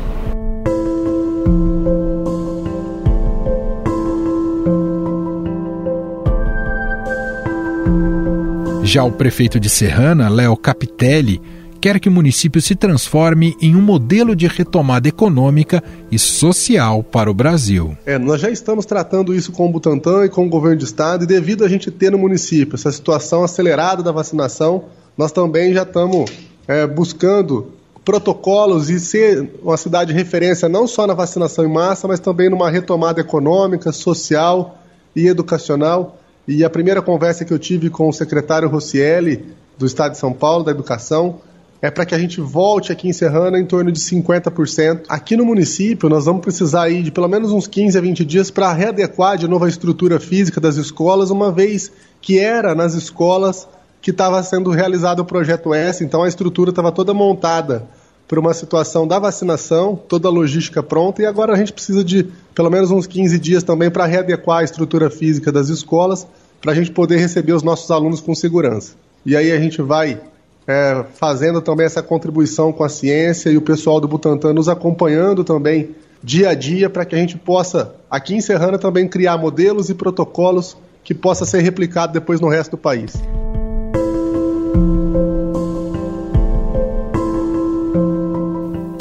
Já 8.83 9.03
o 9.03 9.11
prefeito 9.11 9.59
de 9.59 9.69
Serrana, 9.69 10.29
Léo 10.29 10.55
Capitelli, 10.55 11.41
quer 11.81 11.99
que 11.99 12.07
o 12.07 12.11
município 12.11 12.61
se 12.61 12.75
transforme 12.75 13.55
em 13.61 13.75
um 13.75 13.81
modelo 13.81 14.35
de 14.35 14.47
retomada 14.47 15.09
econômica 15.09 15.83
e 16.09 16.17
social 16.17 17.03
para 17.03 17.29
o 17.29 17.33
Brasil. 17.33 17.97
É, 18.05 18.17
nós 18.17 18.39
já 18.39 18.49
estamos 18.49 18.85
tratando 18.85 19.35
isso 19.35 19.51
com 19.51 19.67
o 19.67 19.71
Butantan 19.71 20.25
e 20.25 20.29
com 20.29 20.45
o 20.45 20.49
governo 20.49 20.77
de 20.77 20.85
estado, 20.85 21.25
e 21.25 21.27
devido 21.27 21.65
a 21.65 21.67
gente 21.67 21.91
ter 21.91 22.11
no 22.11 22.17
município 22.17 22.75
essa 22.75 22.91
situação 22.91 23.43
acelerada 23.43 24.01
da 24.01 24.11
vacinação, 24.11 24.85
nós 25.17 25.31
também 25.31 25.73
já 25.73 25.83
estamos 25.83 26.29
é, 26.67 26.85
buscando 26.85 27.71
protocolos 28.03 28.89
e 28.89 28.99
ser 28.99 29.49
uma 29.63 29.77
cidade 29.77 30.13
de 30.13 30.17
referência 30.17 30.69
não 30.69 30.87
só 30.87 31.07
na 31.07 31.13
vacinação 31.13 31.65
em 31.65 31.71
massa, 31.71 32.07
mas 32.07 32.19
também 32.19 32.49
numa 32.49 32.69
retomada 32.69 33.19
econômica, 33.19 33.91
social 33.91 34.77
e 35.15 35.27
educacional. 35.27 36.19
E 36.47 36.63
a 36.63 36.69
primeira 36.69 37.01
conversa 37.01 37.43
que 37.43 37.51
eu 37.51 37.57
tive 37.57 37.89
com 37.89 38.07
o 38.07 38.13
secretário 38.13 38.69
Rossielli, 38.69 39.45
do 39.77 39.85
Estado 39.85 40.11
de 40.11 40.19
São 40.19 40.31
Paulo, 40.31 40.63
da 40.63 40.71
Educação, 40.71 41.39
é 41.81 41.89
para 41.91 42.05
que 42.05 42.15
a 42.15 42.19
gente 42.19 42.39
volte 42.39 42.91
aqui 42.91 43.07
em 43.07 43.13
Serrana 43.13 43.59
em 43.59 43.65
torno 43.65 43.91
de 43.91 43.99
50%. 43.99 45.03
Aqui 45.09 45.35
no 45.35 45.45
município, 45.45 46.07
nós 46.07 46.25
vamos 46.25 46.41
precisar 46.41 46.89
de 46.89 47.11
pelo 47.11 47.27
menos 47.27 47.51
uns 47.51 47.67
15 47.67 47.97
a 47.97 48.01
20 48.01 48.23
dias 48.23 48.51
para 48.51 48.71
readequar 48.71 49.37
de 49.37 49.47
novo 49.47 49.65
a 49.65 49.69
estrutura 49.69 50.19
física 50.19 50.61
das 50.61 50.77
escolas, 50.77 51.31
uma 51.31 51.51
vez 51.51 51.91
que 52.21 52.39
era 52.39 52.73
nas 52.73 52.93
escolas 52.93 53.67
que 54.05 54.11
estava 54.11 54.43
sendo 54.43 54.69
realizado 54.69 55.21
o 55.21 55.25
projeto 55.25 55.73
S, 55.73 56.03
então 56.03 56.21
a 56.21 56.27
estrutura 56.27 56.69
estava 56.69 56.91
toda 56.91 57.11
montada 57.11 57.87
por 58.27 58.37
uma 58.37 58.53
situação 58.53 59.07
da 59.07 59.17
vacinação, 59.17 59.95
toda 59.95 60.27
a 60.27 60.31
logística 60.31 60.83
pronta, 60.83 61.23
e 61.23 61.25
agora 61.25 61.53
a 61.53 61.55
gente 61.55 61.73
precisa 61.73 62.03
de 62.03 62.27
pelo 62.53 62.69
menos 62.69 62.91
uns 62.91 63.07
15 63.07 63.39
dias 63.39 63.63
também 63.63 63.89
para 63.89 64.05
readequar 64.05 64.59
a 64.59 64.63
estrutura 64.63 65.09
física 65.09 65.51
das 65.51 65.69
escolas, 65.69 66.27
para 66.61 66.71
a 66.71 66.75
gente 66.75 66.91
poder 66.91 67.17
receber 67.17 67.53
os 67.53 67.63
nossos 67.63 67.89
alunos 67.89 68.21
com 68.21 68.35
segurança. 68.35 68.93
E 69.25 69.35
aí 69.35 69.51
a 69.51 69.59
gente 69.59 69.81
vai 69.81 70.21
é, 70.67 71.03
fazendo 71.15 71.59
também 71.59 71.87
essa 71.87 72.03
contribuição 72.03 72.71
com 72.71 72.83
a 72.83 72.89
ciência 72.89 73.49
e 73.49 73.57
o 73.57 73.61
pessoal 73.61 73.99
do 73.99 74.07
Butantan 74.07 74.53
nos 74.53 74.69
acompanhando 74.69 75.43
também 75.43 75.95
dia 76.23 76.49
a 76.49 76.53
dia 76.53 76.91
para 76.91 77.05
que 77.05 77.15
a 77.15 77.17
gente 77.17 77.39
possa, 77.39 77.95
aqui 78.07 78.35
em 78.35 78.41
Serrana, 78.41 78.77
também 78.77 79.07
criar 79.07 79.35
modelos 79.39 79.89
e 79.89 79.95
protocolos 79.95 80.77
que 81.03 81.15
possa 81.15 81.43
ser 81.43 81.61
replicado 81.61 82.13
depois 82.13 82.39
no 82.39 82.49
resto 82.49 82.71
do 82.71 82.77
país. 82.77 83.15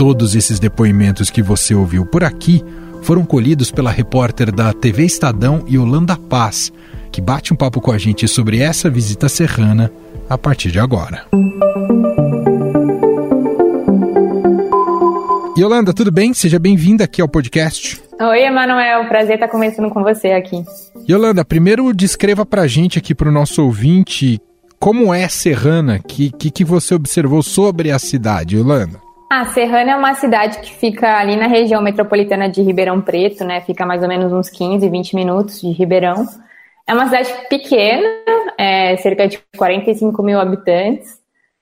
Todos 0.07 0.35
esses 0.35 0.61
depoimentos 0.61 1.31
que 1.31 1.41
você 1.41 1.75
ouviu 1.75 2.05
por 2.05 2.23
aqui 2.23 2.63
foram 3.01 3.25
colhidos 3.25 3.71
pela 3.71 3.91
repórter 3.91 4.53
da 4.53 4.71
TV 4.71 5.03
Estadão 5.03 5.65
Yolanda 5.67 6.15
Paz, 6.15 6.71
que 7.11 7.23
bate 7.23 7.55
um 7.55 7.57
papo 7.57 7.81
com 7.81 7.91
a 7.91 7.97
gente 7.97 8.29
sobre 8.29 8.61
essa 8.61 8.91
visita 8.91 9.31
serrana 9.31 9.91
a 10.29 10.37
partir 10.37 10.71
de 10.71 10.79
agora. 10.79 11.25
Yolanda, 15.57 15.95
tudo 15.95 16.13
bem? 16.13 16.35
Seja 16.35 16.59
bem-vinda 16.59 17.05
aqui 17.05 17.23
ao 17.23 17.29
podcast. 17.29 17.99
Oi, 18.21 18.43
Emanuel. 18.43 19.09
Prazer 19.09 19.37
estar 19.37 19.49
conversando 19.49 19.89
com 19.89 20.03
você 20.03 20.33
aqui. 20.33 20.63
Yolanda, 21.09 21.47
primeiro 21.47 21.95
descreva 21.95 22.45
para 22.45 22.61
a 22.61 22.67
gente 22.67 22.99
aqui, 22.99 23.15
para 23.15 23.31
o 23.31 23.33
nosso 23.33 23.65
ouvinte, 23.65 24.39
como 24.79 25.15
é 25.15 25.27
Serrana, 25.29 25.97
o 25.97 26.07
que, 26.07 26.31
que, 26.31 26.51
que 26.51 26.63
você 26.63 26.95
observou 26.95 27.43
sobre 27.43 27.91
a 27.91 27.99
cidade, 27.99 28.59
Yolanda? 28.59 29.04
Ah, 29.37 29.47
Serrana 29.47 29.91
é 29.91 29.97
uma 29.97 30.15
cidade 30.15 30.61
que 30.61 30.73
fica 30.73 31.19
ali 31.19 31.35
na 31.35 31.49
região 31.49 31.83
metropolitana 31.83 32.49
de 32.49 32.63
Ribeirão 32.63 33.01
Preto, 33.01 33.45
né? 33.45 33.61
Fica 33.63 33.85
mais 33.85 34.01
ou 34.01 34.07
menos 34.07 34.33
uns 34.33 34.49
15, 34.49 34.89
20 34.89 35.17
minutos 35.17 35.61
de 35.61 35.73
Ribeirão. 35.73 36.25
É 36.87 36.95
uma 36.95 37.07
cidade 37.07 37.35
pequena, 37.49 38.07
é, 38.57 38.97
cerca 38.99 39.27
de 39.27 39.41
45 39.57 40.23
mil 40.23 40.39
habitantes, 40.39 41.19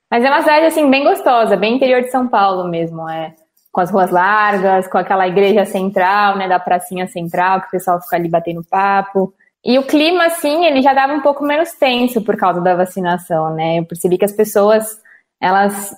mas 0.07 0.23
é 0.23 0.29
uma 0.29 0.41
cidade 0.41 0.67
assim 0.67 0.87
bem 0.87 1.03
gostosa, 1.03 1.57
bem 1.57 1.77
interior 1.77 2.03
de 2.03 2.11
São 2.11 2.27
Paulo 2.27 2.69
mesmo, 2.69 3.09
é 3.09 3.33
com 3.71 3.81
as 3.81 3.89
ruas 3.89 4.11
largas, 4.11 4.87
com 4.87 4.99
aquela 4.99 5.27
igreja 5.27 5.65
central, 5.65 6.37
né, 6.37 6.47
da 6.47 6.59
pracinha 6.59 7.07
central, 7.07 7.59
que 7.61 7.69
o 7.69 7.71
pessoal 7.71 7.99
fica 7.99 8.17
ali 8.17 8.29
batendo 8.29 8.63
papo. 8.63 9.33
E 9.65 9.79
o 9.79 9.83
clima, 9.83 10.27
assim, 10.27 10.63
ele 10.63 10.83
já 10.83 10.93
dava 10.93 11.13
um 11.13 11.21
pouco 11.21 11.43
menos 11.43 11.71
tenso 11.71 12.21
por 12.21 12.37
causa 12.37 12.61
da 12.61 12.75
vacinação, 12.75 13.55
né? 13.55 13.79
Eu 13.79 13.85
percebi 13.85 14.19
que 14.19 14.25
as 14.25 14.31
pessoas, 14.31 15.01
elas 15.41 15.91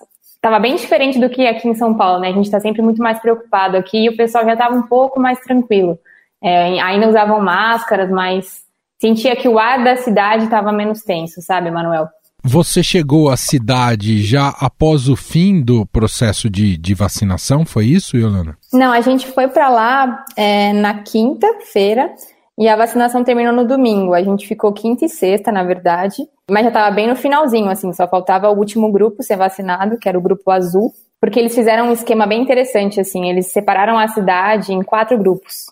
estava 0.45 0.59
bem 0.59 0.75
diferente 0.75 1.19
do 1.19 1.27
que 1.27 1.47
aqui 1.47 1.67
em 1.67 1.73
São 1.73 1.95
Paulo, 1.95 2.19
né? 2.19 2.29
A 2.29 2.33
gente 2.33 2.45
está 2.45 2.59
sempre 2.59 2.81
muito 2.83 3.01
mais 3.01 3.19
preocupado 3.19 3.75
aqui 3.75 4.05
e 4.05 4.09
o 4.09 4.15
pessoal 4.15 4.45
já 4.45 4.53
estava 4.53 4.75
um 4.75 4.83
pouco 4.83 5.19
mais 5.19 5.39
tranquilo. 5.39 5.97
É, 6.43 6.79
ainda 6.81 7.09
usavam 7.09 7.41
máscaras, 7.41 8.11
mas 8.11 8.61
sentia 9.01 9.35
que 9.35 9.49
o 9.49 9.57
ar 9.57 9.83
da 9.83 9.95
cidade 9.95 10.43
estava 10.43 10.71
menos 10.71 11.01
tenso, 11.01 11.41
sabe, 11.41 11.71
Manuel? 11.71 12.07
Você 12.43 12.83
chegou 12.83 13.31
à 13.31 13.35
cidade 13.35 14.21
já 14.21 14.49
após 14.59 15.09
o 15.09 15.15
fim 15.15 15.63
do 15.63 15.83
processo 15.87 16.47
de, 16.47 16.77
de 16.77 16.93
vacinação, 16.93 17.65
foi 17.65 17.87
isso, 17.87 18.15
Yolanda? 18.15 18.55
Não, 18.71 18.91
a 18.91 19.01
gente 19.01 19.25
foi 19.25 19.47
para 19.47 19.67
lá 19.67 20.25
é, 20.37 20.71
na 20.73 21.01
quinta-feira 21.01 22.13
e 22.57 22.67
a 22.67 22.75
vacinação 22.75 23.23
terminou 23.23 23.53
no 23.53 23.67
domingo. 23.67 24.13
A 24.13 24.23
gente 24.23 24.47
ficou 24.47 24.71
quinta 24.73 25.05
e 25.05 25.09
sexta, 25.09 25.51
na 25.51 25.63
verdade, 25.63 26.27
mas 26.49 26.63
já 26.63 26.69
estava 26.69 26.95
bem 26.95 27.07
no 27.07 27.15
finalzinho, 27.15 27.69
assim, 27.69 27.91
só 27.91 28.07
faltava 28.07 28.49
o 28.49 28.57
último 28.57 28.91
grupo 28.91 29.23
ser 29.23 29.35
vacinado, 29.35 29.97
que 29.97 30.07
era 30.07 30.17
o 30.17 30.21
grupo 30.21 30.49
azul, 30.51 30.91
porque 31.19 31.39
eles 31.39 31.55
fizeram 31.55 31.87
um 31.87 31.91
esquema 31.91 32.25
bem 32.25 32.41
interessante, 32.41 32.99
assim, 32.99 33.29
eles 33.29 33.51
separaram 33.51 33.97
a 33.97 34.07
cidade 34.07 34.73
em 34.73 34.83
quatro 34.83 35.17
grupos. 35.17 35.65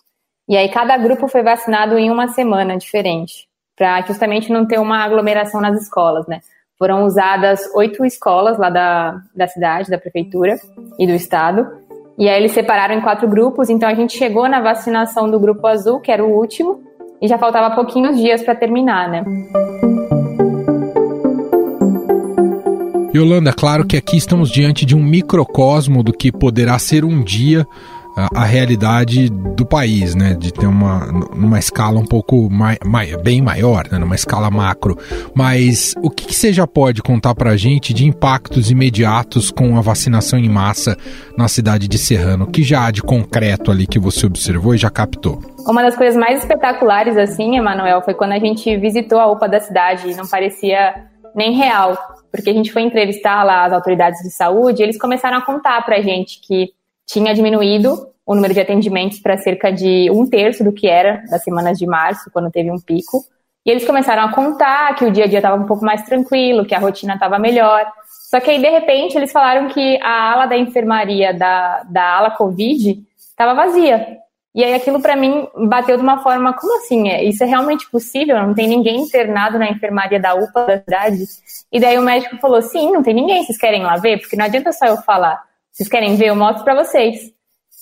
E 0.48 0.56
aí 0.56 0.68
cada 0.68 0.96
grupo 0.98 1.28
foi 1.28 1.42
vacinado 1.42 1.96
em 1.96 2.10
uma 2.10 2.28
semana 2.28 2.76
diferente, 2.76 3.48
para 3.76 4.02
justamente 4.02 4.52
não 4.52 4.66
ter 4.66 4.78
uma 4.78 5.04
aglomeração 5.04 5.60
nas 5.60 5.80
escolas, 5.80 6.26
né? 6.26 6.40
Foram 6.76 7.04
usadas 7.04 7.60
oito 7.74 8.04
escolas 8.04 8.58
lá 8.58 8.68
da, 8.68 9.20
da 9.34 9.46
cidade, 9.46 9.90
da 9.90 9.96
prefeitura 9.96 10.58
e 10.98 11.06
do 11.06 11.12
estado, 11.12 11.66
e 12.16 12.28
aí 12.28 12.38
eles 12.38 12.52
separaram 12.52 12.94
em 12.94 13.00
quatro 13.00 13.28
grupos, 13.28 13.68
então 13.68 13.88
a 13.88 13.94
gente 13.94 14.16
chegou 14.16 14.48
na 14.48 14.60
vacinação 14.60 15.30
do 15.30 15.40
grupo 15.40 15.66
azul, 15.66 16.00
que 16.00 16.12
era 16.12 16.24
o 16.24 16.30
último, 16.30 16.80
e 17.20 17.26
já 17.26 17.38
faltava 17.38 17.74
pouquinhos 17.74 18.16
dias 18.16 18.42
para 18.42 18.54
terminar, 18.54 19.08
né? 19.08 19.24
Yolanda, 23.14 23.52
claro 23.52 23.86
que 23.86 23.96
aqui 23.96 24.16
estamos 24.16 24.50
diante 24.50 24.84
de 24.84 24.96
um 24.96 25.02
microcosmo 25.02 26.02
do 26.02 26.12
que 26.12 26.32
poderá 26.32 26.78
ser 26.78 27.04
um 27.04 27.22
dia 27.22 27.66
a, 28.16 28.44
realidade 28.44 29.28
do 29.28 29.66
país, 29.66 30.14
né? 30.14 30.34
De 30.34 30.52
ter 30.52 30.66
uma 30.66 31.06
numa 31.34 31.58
escala 31.58 31.98
um 31.98 32.06
pouco 32.06 32.48
mai, 32.50 32.76
mai, 32.84 33.16
bem 33.16 33.42
maior, 33.42 33.88
né? 33.90 33.98
numa 33.98 34.14
escala 34.14 34.50
macro. 34.50 34.96
Mas 35.34 35.94
o 36.02 36.10
que, 36.10 36.26
que 36.26 36.34
você 36.34 36.52
já 36.52 36.66
pode 36.66 37.02
contar 37.02 37.34
para 37.34 37.50
a 37.50 37.56
gente 37.56 37.92
de 37.92 38.06
impactos 38.06 38.70
imediatos 38.70 39.50
com 39.50 39.76
a 39.76 39.80
vacinação 39.80 40.38
em 40.38 40.48
massa 40.48 40.96
na 41.36 41.48
cidade 41.48 41.88
de 41.88 41.98
Serrano? 41.98 42.44
O 42.44 42.50
que 42.50 42.62
já 42.62 42.86
há 42.86 42.90
de 42.90 43.02
concreto 43.02 43.70
ali 43.70 43.86
que 43.86 43.98
você 43.98 44.26
observou 44.26 44.74
e 44.74 44.78
já 44.78 44.90
captou? 44.90 45.42
Uma 45.66 45.82
das 45.82 45.96
coisas 45.96 46.16
mais 46.16 46.40
espetaculares, 46.40 47.16
assim, 47.16 47.56
Emanuel, 47.56 48.02
foi 48.02 48.14
quando 48.14 48.32
a 48.32 48.38
gente 48.38 48.76
visitou 48.76 49.18
a 49.18 49.30
UPA 49.30 49.48
da 49.48 49.60
cidade 49.60 50.10
e 50.10 50.14
não 50.14 50.26
parecia 50.26 50.94
nem 51.34 51.52
real, 51.52 51.98
porque 52.30 52.50
a 52.50 52.52
gente 52.52 52.72
foi 52.72 52.82
entrevistar 52.82 53.42
lá 53.42 53.64
as 53.64 53.72
autoridades 53.72 54.20
de 54.22 54.30
saúde 54.30 54.82
e 54.82 54.84
eles 54.84 54.98
começaram 54.98 55.38
a 55.38 55.44
contar 55.44 55.84
pra 55.84 56.00
gente 56.00 56.40
que 56.40 56.68
tinha 57.06 57.34
diminuído 57.34 58.08
o 58.26 58.34
número 58.34 58.54
de 58.54 58.60
atendimentos 58.60 59.20
para 59.20 59.36
cerca 59.36 59.70
de 59.70 60.10
um 60.10 60.26
terço 60.26 60.64
do 60.64 60.72
que 60.72 60.86
era 60.86 61.22
das 61.30 61.42
semanas 61.42 61.78
de 61.78 61.86
março, 61.86 62.30
quando 62.32 62.50
teve 62.50 62.70
um 62.70 62.80
pico. 62.80 63.24
E 63.66 63.70
eles 63.70 63.86
começaram 63.86 64.24
a 64.24 64.32
contar 64.32 64.94
que 64.94 65.04
o 65.04 65.10
dia 65.10 65.24
a 65.24 65.26
dia 65.26 65.38
estava 65.38 65.62
um 65.62 65.66
pouco 65.66 65.84
mais 65.84 66.02
tranquilo, 66.04 66.66
que 66.66 66.74
a 66.74 66.78
rotina 66.78 67.14
estava 67.14 67.38
melhor. 67.38 67.84
Só 68.30 68.40
que 68.40 68.50
aí, 68.50 68.60
de 68.60 68.68
repente, 68.68 69.16
eles 69.16 69.32
falaram 69.32 69.68
que 69.68 69.98
a 70.02 70.32
ala 70.32 70.46
da 70.46 70.56
enfermaria 70.56 71.32
da, 71.32 71.82
da 71.84 72.16
ala 72.16 72.30
Covid 72.30 73.02
estava 73.18 73.54
vazia. 73.54 74.18
E 74.54 74.62
aí 74.62 74.72
aquilo 74.72 75.00
para 75.00 75.16
mim 75.16 75.48
bateu 75.66 75.96
de 75.96 76.02
uma 76.02 76.22
forma, 76.22 76.52
como 76.52 76.78
assim? 76.78 77.08
É, 77.08 77.24
isso 77.24 77.42
é 77.42 77.46
realmente 77.46 77.90
possível? 77.90 78.36
Não 78.40 78.54
tem 78.54 78.68
ninguém 78.68 79.00
internado 79.00 79.58
na 79.58 79.68
enfermaria 79.68 80.20
da 80.20 80.34
UPA 80.34 80.66
da 80.66 80.78
cidade? 80.78 81.24
E 81.72 81.80
daí 81.80 81.98
o 81.98 82.02
médico 82.02 82.36
falou, 82.36 82.62
sim, 82.62 82.92
não 82.92 83.02
tem 83.02 83.14
ninguém, 83.14 83.44
vocês 83.44 83.58
querem 83.58 83.82
lá 83.82 83.96
ver? 83.96 84.20
Porque 84.20 84.36
não 84.36 84.44
adianta 84.44 84.70
só 84.72 84.86
eu 84.86 84.96
falar. 84.98 85.42
Vocês 85.74 85.88
querem 85.88 86.16
ver? 86.16 86.28
Eu 86.28 86.36
mostro 86.36 86.64
para 86.64 86.82
vocês. 86.82 87.34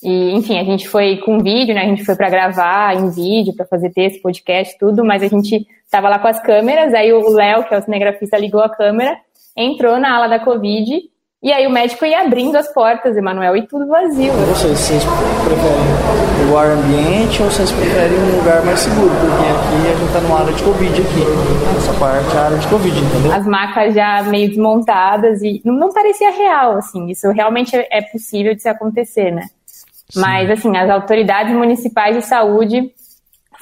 E, 0.03 0.33
enfim, 0.33 0.59
a 0.59 0.65
gente 0.65 0.89
foi 0.89 1.19
com 1.19 1.39
vídeo, 1.39 1.75
né? 1.75 1.83
A 1.83 1.87
gente 1.87 2.05
foi 2.05 2.17
para 2.17 2.29
gravar 2.29 2.97
em 2.97 3.09
vídeo, 3.11 3.55
para 3.55 3.67
fazer 3.67 3.91
texto, 3.91 4.21
podcast, 4.21 4.77
tudo, 4.79 5.05
mas 5.05 5.23
a 5.23 5.29
gente 5.29 5.65
tava 5.89 6.09
lá 6.09 6.19
com 6.19 6.27
as 6.27 6.43
câmeras, 6.43 6.93
aí 6.93 7.13
o 7.13 7.29
Léo, 7.29 7.63
que 7.65 7.75
é 7.75 7.79
o 7.79 7.83
cinegrafista, 7.83 8.37
ligou 8.37 8.61
a 8.61 8.69
câmera 8.69 9.17
entrou 9.57 9.99
na 9.99 10.17
ala 10.17 10.29
da 10.29 10.41
Covid 10.41 11.03
e 11.43 11.53
aí 11.53 11.67
o 11.67 11.71
médico 11.71 12.05
ia 12.05 12.23
abrindo 12.23 12.55
as 12.55 12.73
portas, 12.73 13.17
Emanuel, 13.17 13.57
e 13.57 13.67
tudo 13.67 13.89
vazio. 13.89 14.33
Vocês, 14.33 14.79
vocês 14.79 15.03
preferem 15.45 16.53
o 16.53 16.57
ar 16.57 16.71
ambiente 16.71 17.43
ou 17.43 17.51
vocês 17.51 17.73
preferem 17.73 18.17
um 18.17 18.39
lugar 18.39 18.65
mais 18.65 18.79
seguro? 18.79 19.11
Porque 19.11 19.49
aqui 19.49 19.91
a 19.91 19.97
gente 19.97 20.13
tá 20.13 20.21
numa 20.21 20.41
área 20.41 20.53
de 20.53 20.63
Covid 20.63 21.03
aqui. 21.03 21.77
Essa 21.77 21.93
parte 21.99 22.37
é 22.37 22.39
a 22.39 22.45
área 22.45 22.59
de 22.59 22.69
Covid, 22.69 22.97
entendeu? 22.97 23.33
As 23.33 23.45
macas 23.45 23.93
já 23.93 24.23
meio 24.23 24.49
desmontadas 24.51 25.43
e 25.43 25.61
não, 25.65 25.75
não 25.75 25.93
parecia 25.93 26.31
real, 26.31 26.77
assim. 26.77 27.09
Isso 27.09 27.29
realmente 27.33 27.75
é 27.75 28.03
possível 28.03 28.55
de 28.55 28.63
se 28.63 28.69
acontecer, 28.69 29.33
né? 29.33 29.47
Sim. 29.67 30.21
Mas, 30.21 30.49
assim, 30.49 30.77
as 30.77 30.89
autoridades 30.89 31.53
municipais 31.57 32.15
de 32.17 32.23
saúde 32.23 32.93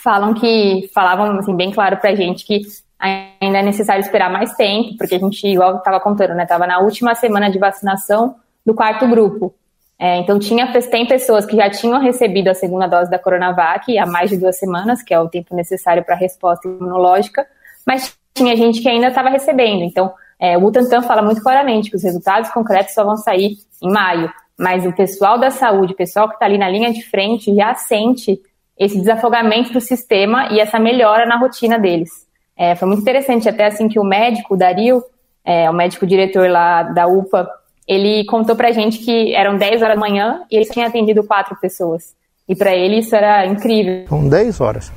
falam 0.03 0.35
que, 0.35 0.91
falavam, 0.93 1.39
assim, 1.39 1.57
bem 1.57 1.71
claro 1.71 1.97
pra 1.97 2.15
gente 2.15 2.45
que 2.45 2.61
ainda 3.01 3.59
é 3.59 3.63
necessário 3.63 4.01
esperar 4.01 4.31
mais 4.31 4.55
tempo, 4.55 4.97
porque 4.99 5.15
a 5.15 5.19
gente, 5.19 5.47
igual 5.47 5.79
estava 5.79 5.99
contando, 5.99 6.35
né, 6.35 6.43
estava 6.43 6.67
na 6.67 6.79
última 6.81 7.15
semana 7.15 7.51
de 7.51 7.59
vacinação 7.59 8.37
do 8.65 8.75
quarto 8.75 9.09
grupo. 9.09 9.55
É, 9.99 10.19
então, 10.19 10.39
tinha, 10.39 10.73
tem 10.73 11.07
pessoas 11.07 11.45
que 11.45 11.57
já 11.57 11.69
tinham 11.69 12.01
recebido 12.01 12.49
a 12.49 12.55
segunda 12.55 12.87
dose 12.87 13.11
da 13.11 13.19
Coronavac 13.19 13.99
há 13.99 14.07
mais 14.07 14.31
de 14.31 14.37
duas 14.37 14.59
semanas, 14.59 15.03
que 15.03 15.13
é 15.13 15.21
o 15.21 15.29
tempo 15.29 15.55
necessário 15.55 16.05
para 16.05 16.15
a 16.15 16.19
resposta 16.19 16.67
imunológica, 16.67 17.47
mas 17.87 18.17
tinha 18.35 18.57
gente 18.57 18.81
que 18.81 18.89
ainda 18.89 19.09
estava 19.09 19.29
recebendo. 19.29 19.83
Então, 19.83 20.13
é, 20.39 20.57
o 20.57 20.61
Butantan 20.61 21.03
fala 21.03 21.21
muito 21.21 21.43
claramente 21.43 21.91
que 21.91 21.97
os 21.97 22.03
resultados 22.03 22.51
concretos 22.51 22.95
só 22.95 23.05
vão 23.05 23.17
sair 23.17 23.59
em 23.83 23.91
maio, 23.93 24.33
mas 24.59 24.87
o 24.87 24.93
pessoal 24.93 25.39
da 25.39 25.51
saúde, 25.51 25.93
o 25.93 25.97
pessoal 25.97 26.29
que 26.29 26.35
está 26.35 26.47
ali 26.47 26.57
na 26.57 26.69
linha 26.69 26.93
de 26.93 27.03
frente, 27.03 27.55
já 27.55 27.75
sente 27.75 28.41
esse 28.79 28.99
desafogamento 28.99 29.71
do 29.71 29.81
sistema 29.81 30.49
e 30.51 30.61
essa 30.61 30.79
melhora 30.79 31.27
na 31.27 31.37
rotina 31.37 31.79
deles. 31.79 32.27
É, 32.61 32.75
foi 32.75 32.87
muito 32.87 33.01
interessante, 33.01 33.49
até 33.49 33.65
assim 33.65 33.89
que 33.89 33.99
o 33.99 34.05
médico, 34.05 34.53
o 34.53 34.57
Dario, 34.57 35.03
é, 35.43 35.71
o 35.71 35.73
médico 35.73 36.07
diretor 36.07 36.51
lá 36.51 36.83
da 36.83 37.07
UPA, 37.07 37.49
ele 37.89 38.23
contou 38.27 38.55
pra 38.55 38.71
gente 38.71 38.99
que 38.99 39.35
eram 39.35 39.57
10 39.57 39.81
horas 39.81 39.95
da 39.95 40.01
manhã 40.01 40.43
e 40.51 40.57
ele 40.57 40.67
tinha 40.67 40.87
atendido 40.87 41.25
quatro 41.25 41.57
pessoas. 41.57 42.15
E 42.47 42.55
para 42.55 42.77
ele 42.77 42.99
isso 42.99 43.17
era 43.17 43.47
incrível. 43.47 44.05
São 44.07 44.29
10 44.29 44.61
horas. 44.61 44.93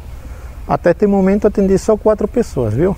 Até 0.67 0.91
este 0.91 1.07
momento 1.07 1.47
atendi 1.47 1.77
só 1.77 1.95
quatro 1.95 2.27
pessoas, 2.27 2.73
viu? 2.73 2.97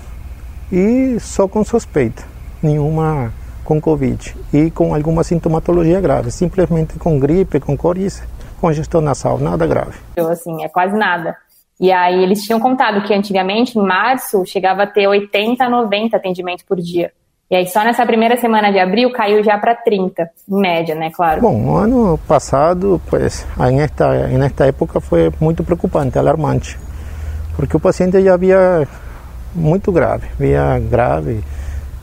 E 0.72 1.16
só 1.20 1.46
com 1.46 1.62
suspeita, 1.62 2.24
nenhuma 2.60 3.32
com 3.62 3.80
Covid. 3.80 4.34
E 4.52 4.68
com 4.72 4.92
alguma 4.96 5.22
sintomatologia 5.22 6.00
grave, 6.00 6.32
simplesmente 6.32 6.98
com 6.98 7.20
gripe, 7.20 7.60
com 7.60 7.76
coriza, 7.76 8.24
congestão 8.60 9.00
nasal, 9.00 9.38
nada 9.38 9.64
grave. 9.64 9.96
Assim, 10.16 10.64
é 10.64 10.68
quase 10.68 10.96
nada. 10.96 11.36
E 11.78 11.92
aí 11.92 12.22
eles 12.22 12.42
tinham 12.42 12.58
contado 12.58 13.02
que 13.02 13.12
antigamente, 13.12 13.78
em 13.78 13.82
março, 13.82 14.44
chegava 14.46 14.84
a 14.84 14.86
ter 14.86 15.06
80, 15.06 15.68
90 15.68 16.16
atendimentos 16.16 16.64
por 16.64 16.80
dia. 16.80 17.12
E 17.48 17.54
aí 17.54 17.66
só 17.68 17.84
nessa 17.84 18.04
primeira 18.04 18.36
semana 18.36 18.72
de 18.72 18.78
abril 18.78 19.12
caiu 19.12 19.44
já 19.44 19.56
para 19.56 19.74
30, 19.74 20.28
em 20.48 20.60
média, 20.60 20.96
né, 20.96 21.10
claro. 21.14 21.40
Bom, 21.40 21.56
no 21.56 21.76
ano 21.76 22.18
passado, 22.26 23.00
pues, 23.08 23.46
nesta, 23.72 24.26
nesta 24.28 24.66
época 24.66 25.00
foi 25.00 25.32
muito 25.40 25.62
preocupante, 25.62 26.18
alarmante, 26.18 26.76
porque 27.54 27.76
o 27.76 27.80
paciente 27.80 28.20
já 28.20 28.34
havia 28.34 28.88
muito 29.54 29.92
grave, 29.92 30.26
via 30.36 30.76
grave, 30.80 31.44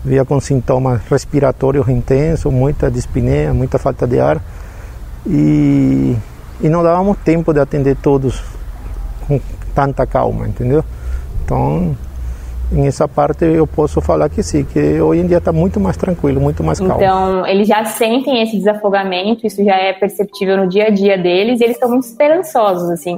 via 0.03 0.23
com 0.23 0.39
sintomas 0.39 1.01
respiratórios 1.09 1.89
intensos, 1.89 2.51
muita 2.51 2.89
dispneia, 2.89 3.53
muita 3.53 3.77
falta 3.77 4.07
de 4.07 4.21
ar, 4.21 4.41
e, 5.27 6.15
e 6.62 6.69
não 6.69 6.81
dávamos 6.81 7.17
tempo 7.17 7.51
de 7.51 7.59
atender 7.59 7.97
todos 7.97 8.41
com 9.27 9.41
tanta 9.73 10.05
calma, 10.05 10.47
entendeu? 10.47 10.83
Então, 11.43 11.95
nessa 12.71 13.07
parte 13.07 13.45
eu 13.45 13.67
posso 13.67 14.01
falar 14.01 14.29
que 14.29 14.41
sim, 14.41 14.63
que 14.63 14.99
hoje 14.99 15.21
em 15.21 15.27
dia 15.27 15.38
está 15.38 15.51
muito 15.51 15.79
mais 15.79 15.97
tranquilo, 15.97 16.41
muito 16.41 16.63
mais 16.63 16.79
calmo. 16.79 16.95
Então, 16.95 17.45
eles 17.45 17.67
já 17.67 17.86
sentem 17.86 18.41
esse 18.41 18.57
desafogamento, 18.57 19.45
isso 19.45 19.63
já 19.63 19.75
é 19.75 19.93
perceptível 19.93 20.57
no 20.57 20.67
dia 20.67 20.88
a 20.88 20.89
dia 20.89 21.17
deles 21.17 21.59
e 21.59 21.63
eles 21.63 21.75
estão 21.75 21.89
muito 21.89 22.05
esperançosos, 22.05 22.89
assim. 22.89 23.17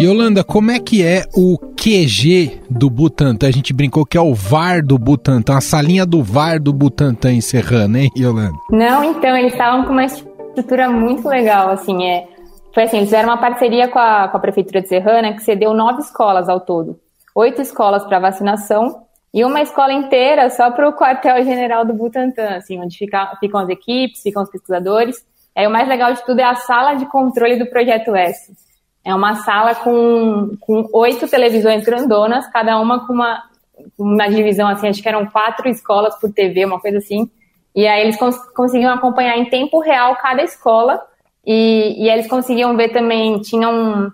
Yolanda, 0.00 0.44
como 0.44 0.70
é 0.70 0.78
que 0.78 1.02
é 1.04 1.24
o 1.34 1.58
QG 1.58 2.60
do 2.70 2.88
Butantan? 2.88 3.48
A 3.48 3.50
gente 3.50 3.72
brincou 3.72 4.06
que 4.06 4.16
é 4.16 4.20
o 4.20 4.32
VAR 4.32 4.80
do 4.80 4.96
Butantan, 4.96 5.56
a 5.56 5.60
salinha 5.60 6.06
do 6.06 6.22
VAR 6.22 6.60
do 6.60 6.72
Butantan 6.72 7.32
em 7.32 7.40
Serrana, 7.40 8.02
hein, 8.02 8.10
Yolanda? 8.16 8.56
Não, 8.70 9.02
então, 9.02 9.36
eles 9.36 9.52
estavam 9.52 9.84
com 9.84 9.92
uma 9.92 10.04
estrutura 10.04 10.88
muito 10.88 11.26
legal, 11.26 11.70
assim, 11.70 12.04
é 12.04 12.28
foi 12.72 12.84
assim, 12.84 12.98
eles 12.98 13.08
fizeram 13.08 13.28
uma 13.28 13.38
parceria 13.38 13.88
com 13.88 13.98
a, 13.98 14.28
com 14.28 14.36
a 14.36 14.40
Prefeitura 14.40 14.82
de 14.82 14.88
Serrana 14.88 15.32
que 15.32 15.42
cedeu 15.42 15.72
nove 15.74 16.00
escolas 16.00 16.48
ao 16.48 16.60
todo. 16.60 17.00
Oito 17.34 17.62
escolas 17.62 18.04
para 18.04 18.18
vacinação 18.18 19.04
e 19.32 19.44
uma 19.44 19.60
escola 19.60 19.92
inteira 19.92 20.48
só 20.50 20.70
para 20.70 20.88
o 20.88 20.92
quartel-general 20.92 21.84
do 21.84 21.94
Butantan, 21.94 22.56
assim, 22.56 22.80
onde 22.80 22.96
fica, 22.96 23.36
ficam 23.40 23.60
as 23.60 23.68
equipes, 23.68 24.22
ficam 24.22 24.42
os 24.42 24.50
pesquisadores. 24.50 25.24
Aí 25.54 25.66
o 25.66 25.70
mais 25.70 25.88
legal 25.88 26.12
de 26.12 26.24
tudo 26.24 26.40
é 26.40 26.44
a 26.44 26.54
sala 26.54 26.94
de 26.94 27.06
controle 27.06 27.58
do 27.58 27.66
Projeto 27.66 28.14
S. 28.14 28.52
É 29.04 29.14
uma 29.14 29.36
sala 29.36 29.74
com, 29.74 30.56
com 30.60 30.88
oito 30.92 31.28
televisões 31.28 31.84
grandonas, 31.84 32.46
cada 32.48 32.80
uma 32.80 33.06
com 33.06 33.12
uma, 33.12 33.42
uma 33.98 34.28
divisão, 34.28 34.68
assim, 34.68 34.88
acho 34.88 35.02
que 35.02 35.08
eram 35.08 35.26
quatro 35.26 35.68
escolas 35.68 36.18
por 36.18 36.32
TV, 36.32 36.64
uma 36.64 36.80
coisa 36.80 36.98
assim. 36.98 37.30
E 37.74 37.86
aí 37.86 38.02
eles 38.02 38.16
cons 38.16 38.36
conseguiam 38.54 38.92
acompanhar 38.92 39.36
em 39.38 39.48
tempo 39.48 39.80
real 39.80 40.16
cada 40.16 40.42
escola 40.42 41.00
e, 41.50 42.04
e 42.04 42.10
eles 42.10 42.28
conseguiam 42.28 42.76
ver 42.76 42.90
também, 42.90 43.40
tinha 43.40 43.70
um, 43.70 44.12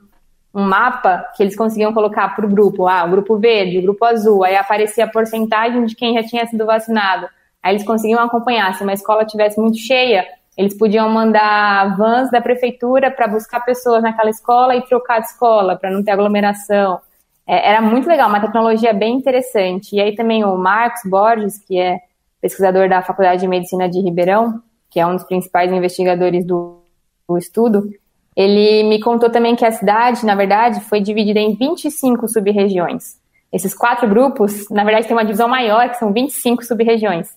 um 0.55 0.62
mapa 0.62 1.29
que 1.37 1.42
eles 1.42 1.57
conseguiam 1.57 1.92
colocar 1.92 2.29
para 2.29 2.47
o 2.47 2.49
grupo, 2.49 2.87
ah, 2.87 3.05
o 3.05 3.11
grupo 3.11 3.37
verde, 3.37 3.79
o 3.79 3.83
grupo 3.83 4.05
azul, 4.05 4.44
aí 4.44 4.55
aparecia 4.55 5.05
a 5.05 5.11
porcentagem 5.11 5.85
de 5.85 5.97
quem 5.97 6.14
já 6.14 6.23
tinha 6.23 6.47
sido 6.47 6.64
vacinado. 6.64 7.29
Aí 7.61 7.75
eles 7.75 7.85
conseguiam 7.85 8.20
acompanhar, 8.20 8.73
se 8.75 8.85
uma 8.85 8.92
escola 8.92 9.25
tivesse 9.25 9.61
muito 9.61 9.79
cheia, 9.79 10.25
eles 10.57 10.79
podiam 10.79 11.09
mandar 11.09 11.97
vans 11.97 12.31
da 12.31 12.40
prefeitura 12.40 13.11
para 13.11 13.27
buscar 13.27 13.64
pessoas 13.64 14.01
naquela 14.01 14.31
escola 14.31 14.77
e 14.77 14.83
trocar 14.83 15.18
de 15.18 15.27
escola, 15.27 15.75
para 15.75 15.90
não 15.90 16.05
ter 16.05 16.12
aglomeração. 16.12 17.01
É, 17.44 17.70
era 17.70 17.81
muito 17.81 18.07
legal, 18.07 18.29
uma 18.29 18.40
tecnologia 18.40 18.92
bem 18.92 19.16
interessante. 19.16 19.97
E 19.97 20.01
aí 20.01 20.14
também 20.14 20.44
o 20.44 20.57
Marcos 20.57 21.03
Borges, 21.05 21.59
que 21.59 21.81
é 21.81 21.99
pesquisador 22.40 22.88
da 22.88 23.03
Faculdade 23.03 23.40
de 23.40 23.49
Medicina 23.49 23.88
de 23.88 24.01
Ribeirão, 24.01 24.62
que 24.88 25.01
é 25.01 25.07
um 25.07 25.16
dos 25.16 25.25
principais 25.25 25.73
investigadores 25.73 26.47
do 26.47 26.84
o 27.28 27.38
estudo, 27.38 27.90
ele 28.37 28.82
me 28.84 29.00
contou 29.00 29.30
também 29.30 29.54
que 29.54 29.64
a 29.64 29.70
cidade, 29.70 30.24
na 30.26 30.34
verdade, 30.34 30.80
foi 30.80 31.00
dividida 31.00 31.38
em 31.38 31.54
25 31.54 32.28
sub-regiões. 32.28 33.18
Esses 33.52 33.72
quatro 33.72 34.08
grupos, 34.08 34.68
na 34.70 34.82
verdade, 34.82 35.06
tem 35.06 35.16
uma 35.16 35.24
divisão 35.24 35.48
maior, 35.48 35.88
que 35.88 35.96
são 35.96 36.12
25 36.12 36.64
sub-regiões. 36.64 37.28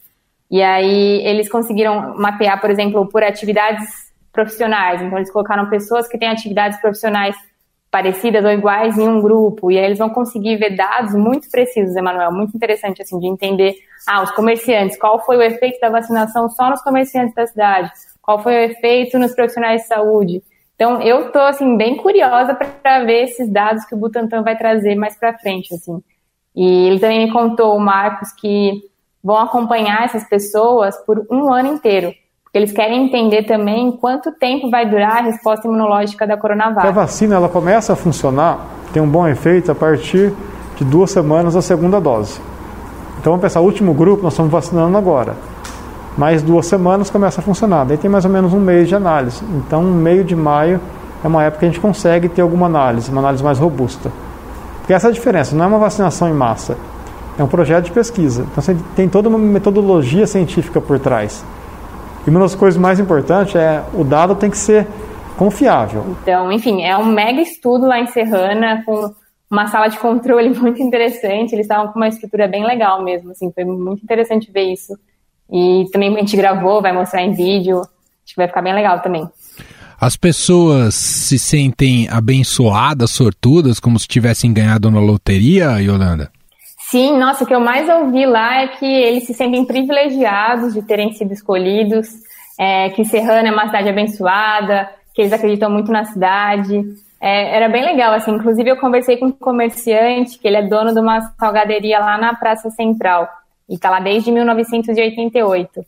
E 0.50 0.64
aí 0.64 1.22
eles 1.26 1.50
conseguiram 1.50 2.18
mapear, 2.18 2.60
por 2.60 2.72
exemplo, 2.72 3.08
por 3.08 3.22
atividades 3.24 3.88
profissionais. 4.32 5.02
Então 5.02 5.18
eles 5.18 5.32
colocaram 5.32 5.70
pessoas 5.70 6.08
que 6.08 6.18
têm 6.18 6.30
atividades 6.30 6.80
profissionais 6.80 7.36
parecidas 7.92 8.44
ou 8.44 8.52
iguais 8.52 8.98
em 8.98 9.08
um 9.08 9.22
grupo. 9.22 9.72
E 9.72 9.78
aí 9.78 9.86
eles 9.86 9.98
vão 9.98 10.10
conseguir 10.10 10.58
ver 10.58 10.76
dados 10.76 11.14
muito 11.14 11.50
precisos, 11.50 11.96
Emanuel, 11.96 12.32
muito 12.32 12.56
interessante 12.56 13.02
assim 13.02 13.20
de 13.20 13.28
entender, 13.28 13.76
ah, 14.08 14.22
os 14.24 14.32
comerciantes, 14.32 14.98
qual 14.98 15.24
foi 15.26 15.38
o 15.38 15.42
efeito 15.42 15.80
da 15.80 15.90
vacinação 15.90 16.50
só 16.50 16.70
nos 16.70 16.82
comerciantes 16.82 17.34
da 17.34 17.46
cidade? 17.48 17.92
Qual 18.28 18.44
foi 18.44 18.56
o 18.56 18.72
efeito 18.72 19.18
nos 19.18 19.34
profissionais 19.34 19.84
de 19.84 19.88
saúde. 19.88 20.44
Então, 20.76 21.02
eu 21.02 21.28
estou 21.28 21.44
assim 21.44 21.78
bem 21.78 21.96
curiosa 21.96 22.54
para 22.54 23.06
ver 23.06 23.24
esses 23.24 23.50
dados 23.50 23.86
que 23.86 23.96
o 23.96 23.98
Butantan 23.98 24.44
vai 24.44 24.58
trazer 24.58 24.96
mais 24.96 25.16
para 25.16 25.38
frente, 25.38 25.74
assim. 25.74 26.04
E 26.54 26.88
ele 26.88 27.00
também 27.00 27.26
me 27.26 27.32
contou, 27.32 27.74
o 27.74 27.80
Marcos, 27.80 28.34
que 28.34 28.82
vão 29.24 29.38
acompanhar 29.38 30.04
essas 30.04 30.28
pessoas 30.28 30.98
por 31.06 31.26
um 31.32 31.54
ano 31.54 31.70
inteiro, 31.70 32.14
porque 32.44 32.58
eles 32.58 32.74
querem 32.74 33.06
entender 33.06 33.44
também 33.44 33.94
quanto 33.94 34.34
tempo 34.34 34.70
vai 34.70 34.86
durar 34.90 35.20
a 35.20 35.22
resposta 35.22 35.66
imunológica 35.66 36.28
da 36.28 36.36
Coronavac. 36.36 36.86
A 36.86 36.92
vacina 36.92 37.36
ela 37.36 37.48
começa 37.48 37.94
a 37.94 37.96
funcionar, 37.96 38.60
tem 38.92 39.02
um 39.02 39.10
bom 39.10 39.26
efeito 39.26 39.72
a 39.72 39.76
partir 39.76 40.34
de 40.76 40.84
duas 40.84 41.12
semanas 41.12 41.54
da 41.54 41.62
segunda 41.62 42.02
dose. 42.02 42.42
Então 43.20 43.32
vamos 43.32 43.42
pensar, 43.42 43.62
o 43.62 43.64
último 43.64 43.94
grupo 43.94 44.22
nós 44.22 44.34
estamos 44.34 44.52
vacinando 44.52 44.98
agora 44.98 45.47
mais 46.18 46.42
duas 46.42 46.66
semanas 46.66 47.10
começa 47.10 47.40
a 47.40 47.44
funcionar. 47.44 47.86
Daí 47.86 47.98
tem 47.98 48.10
mais 48.10 48.26
ou 48.26 48.32
menos 48.32 48.54
um 48.54 48.60
mês 48.60 48.88
de 48.88 48.96
análise. 48.96 49.44
Então, 49.56 49.84
meio 49.84 50.24
de 50.24 50.36
maio 50.36 50.82
é 51.24 51.28
uma 51.28 51.44
época 51.44 51.60
que 51.60 51.66
a 51.66 51.70
gente 51.70 51.80
consegue 51.80 52.28
ter 52.28 52.42
alguma 52.42 52.66
análise, 52.66 53.12
uma 53.12 53.22
análise 53.22 53.44
mais 53.44 53.60
robusta. 53.60 54.12
Porque 54.80 54.94
essa 54.94 55.08
é 55.08 55.10
a 55.10 55.14
diferença, 55.14 55.56
não 55.56 55.66
é 55.66 55.68
uma 55.68 55.78
vacinação 55.78 56.28
em 56.28 56.34
massa, 56.34 56.78
é 57.38 57.44
um 57.44 57.48
projeto 57.48 57.86
de 57.86 57.92
pesquisa. 57.92 58.46
Então, 58.52 58.64
você 58.64 58.76
tem 58.96 59.08
toda 59.08 59.30
uma 59.30 59.38
metodologia 59.38 60.26
científica 60.26 60.82
por 60.82 61.00
trás. 61.00 61.46
E 62.26 62.30
uma 62.30 62.40
das 62.40 62.56
coisas 62.56 62.80
mais 62.80 63.00
importantes 63.00 63.56
é 63.56 63.84
o 63.94 64.04
dado 64.04 64.36
tem 64.36 64.50
que 64.50 64.58
ser 64.58 64.88
confiável. 65.38 66.04
Então, 66.24 66.52
enfim, 66.52 66.84
é 66.84 66.98
um 66.98 67.06
mega 67.06 67.40
estudo 67.42 67.86
lá 67.86 68.00
em 68.00 68.08
Serrana 68.08 68.82
com 68.86 69.14
uma 69.50 69.68
sala 69.68 69.88
de 69.88 70.00
controle 70.00 70.50
muito 70.58 70.82
interessante. 70.82 71.54
Eles 71.54 71.66
estavam 71.66 71.92
com 71.92 72.00
uma 72.00 72.08
estrutura 72.08 72.48
bem 72.48 72.66
legal 72.66 73.04
mesmo, 73.04 73.32
assim, 73.32 73.52
foi 73.52 73.64
muito 73.64 74.04
interessante 74.04 74.52
ver 74.52 74.74
isso. 74.74 74.98
E 75.52 75.86
também 75.92 76.16
a 76.16 76.20
gente 76.20 76.36
gravou, 76.36 76.82
vai 76.82 76.94
mostrar 76.94 77.22
em 77.22 77.34
vídeo. 77.34 77.80
Acho 77.80 78.34
que 78.34 78.38
vai 78.38 78.48
ficar 78.48 78.62
bem 78.62 78.74
legal 78.74 79.00
também. 79.02 79.28
As 80.00 80.16
pessoas 80.16 80.94
se 80.94 81.40
sentem 81.40 82.08
abençoadas, 82.10 83.10
sortudas, 83.10 83.80
como 83.80 83.98
se 83.98 84.08
tivessem 84.08 84.54
ganhado 84.54 84.92
na 84.92 85.00
loteria, 85.00 85.80
Yolanda? 85.80 86.30
Sim, 86.90 87.18
nossa, 87.18 87.44
o 87.44 87.48
que 87.48 87.54
eu 87.54 87.60
mais 87.60 87.90
ouvi 87.90 88.26
lá 88.26 88.62
é 88.62 88.68
que 88.68 88.86
eles 88.86 89.26
se 89.26 89.34
sentem 89.34 89.66
privilegiados 89.66 90.74
de 90.74 90.82
terem 90.84 91.12
sido 91.14 91.34
escolhidos, 91.34 92.08
é, 92.60 92.90
que 92.92 93.04
Serrana 93.04 93.50
é 93.50 93.52
uma 93.52 93.66
cidade 93.66 93.90
abençoada, 93.90 94.90
que 95.14 95.22
eles 95.22 95.34
acreditam 95.34 95.70
muito 95.70 95.92
na 95.92 96.06
cidade. 96.06 96.86
É, 97.20 97.56
era 97.56 97.68
bem 97.68 97.84
legal, 97.84 98.14
assim. 98.14 98.32
Inclusive, 98.32 98.70
eu 98.70 98.78
conversei 98.78 99.18
com 99.18 99.26
um 99.26 99.32
comerciante, 99.32 100.38
que 100.38 100.48
ele 100.48 100.58
é 100.58 100.68
dono 100.68 100.94
de 100.94 101.00
uma 101.00 101.22
salgaderia 101.40 102.00
lá 102.00 102.18
na 102.18 102.36
Praça 102.36 102.70
Central, 102.70 103.28
e 103.70 103.76
está 103.76 103.90
lá 103.90 104.00
desde 104.00 104.32
1988. 104.32 105.86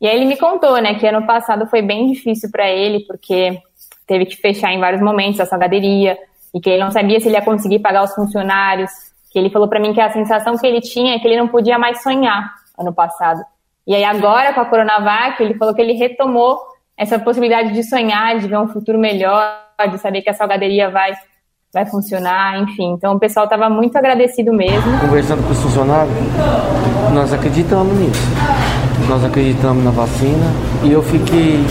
E 0.00 0.06
aí 0.06 0.16
ele 0.16 0.26
me 0.26 0.36
contou, 0.36 0.80
né, 0.80 0.94
que 0.94 1.06
ano 1.06 1.26
passado 1.26 1.66
foi 1.66 1.82
bem 1.82 2.12
difícil 2.12 2.50
para 2.50 2.68
ele, 2.68 3.00
porque 3.06 3.58
teve 4.06 4.26
que 4.26 4.36
fechar 4.36 4.72
em 4.72 4.78
vários 4.78 5.00
momentos 5.00 5.40
a 5.40 5.46
salgaderia, 5.46 6.18
e 6.54 6.60
que 6.60 6.70
ele 6.70 6.82
não 6.82 6.90
sabia 6.90 7.18
se 7.20 7.28
ele 7.28 7.36
ia 7.36 7.42
conseguir 7.42 7.80
pagar 7.80 8.04
os 8.04 8.14
funcionários, 8.14 8.90
que 9.30 9.38
ele 9.38 9.50
falou 9.50 9.68
para 9.68 9.80
mim 9.80 9.92
que 9.92 10.00
a 10.00 10.10
sensação 10.10 10.56
que 10.56 10.66
ele 10.66 10.80
tinha 10.80 11.14
é 11.14 11.18
que 11.18 11.26
ele 11.26 11.36
não 11.36 11.48
podia 11.48 11.78
mais 11.78 12.02
sonhar 12.02 12.54
ano 12.78 12.92
passado. 12.92 13.44
E 13.86 13.94
aí 13.94 14.04
agora 14.04 14.52
com 14.52 14.60
a 14.60 14.64
Coronavac, 14.64 15.42
ele 15.42 15.54
falou 15.54 15.74
que 15.74 15.80
ele 15.80 15.92
retomou 15.92 16.58
essa 16.96 17.18
possibilidade 17.18 17.72
de 17.72 17.82
sonhar, 17.82 18.38
de 18.38 18.48
ver 18.48 18.58
um 18.58 18.68
futuro 18.68 18.98
melhor, 18.98 19.60
de 19.90 19.98
saber 19.98 20.22
que 20.22 20.30
a 20.30 20.34
salgaderia 20.34 20.88
vai 20.88 21.12
vai 21.76 21.84
funcionar, 21.84 22.58
enfim. 22.62 22.92
Então 22.92 23.14
o 23.14 23.18
pessoal 23.18 23.44
estava 23.44 23.68
muito 23.68 23.94
agradecido 23.98 24.50
mesmo. 24.50 24.98
Conversando 24.98 25.46
com 25.46 25.52
os 25.52 25.60
funcionários, 25.60 26.14
nós 27.12 27.34
acreditamos 27.34 27.94
nisso. 27.98 28.22
Nós 29.06 29.22
acreditamos 29.22 29.84
na 29.84 29.90
vacina 29.90 30.46
e 30.82 30.90
eu 30.90 31.02
fiquei 31.02 31.62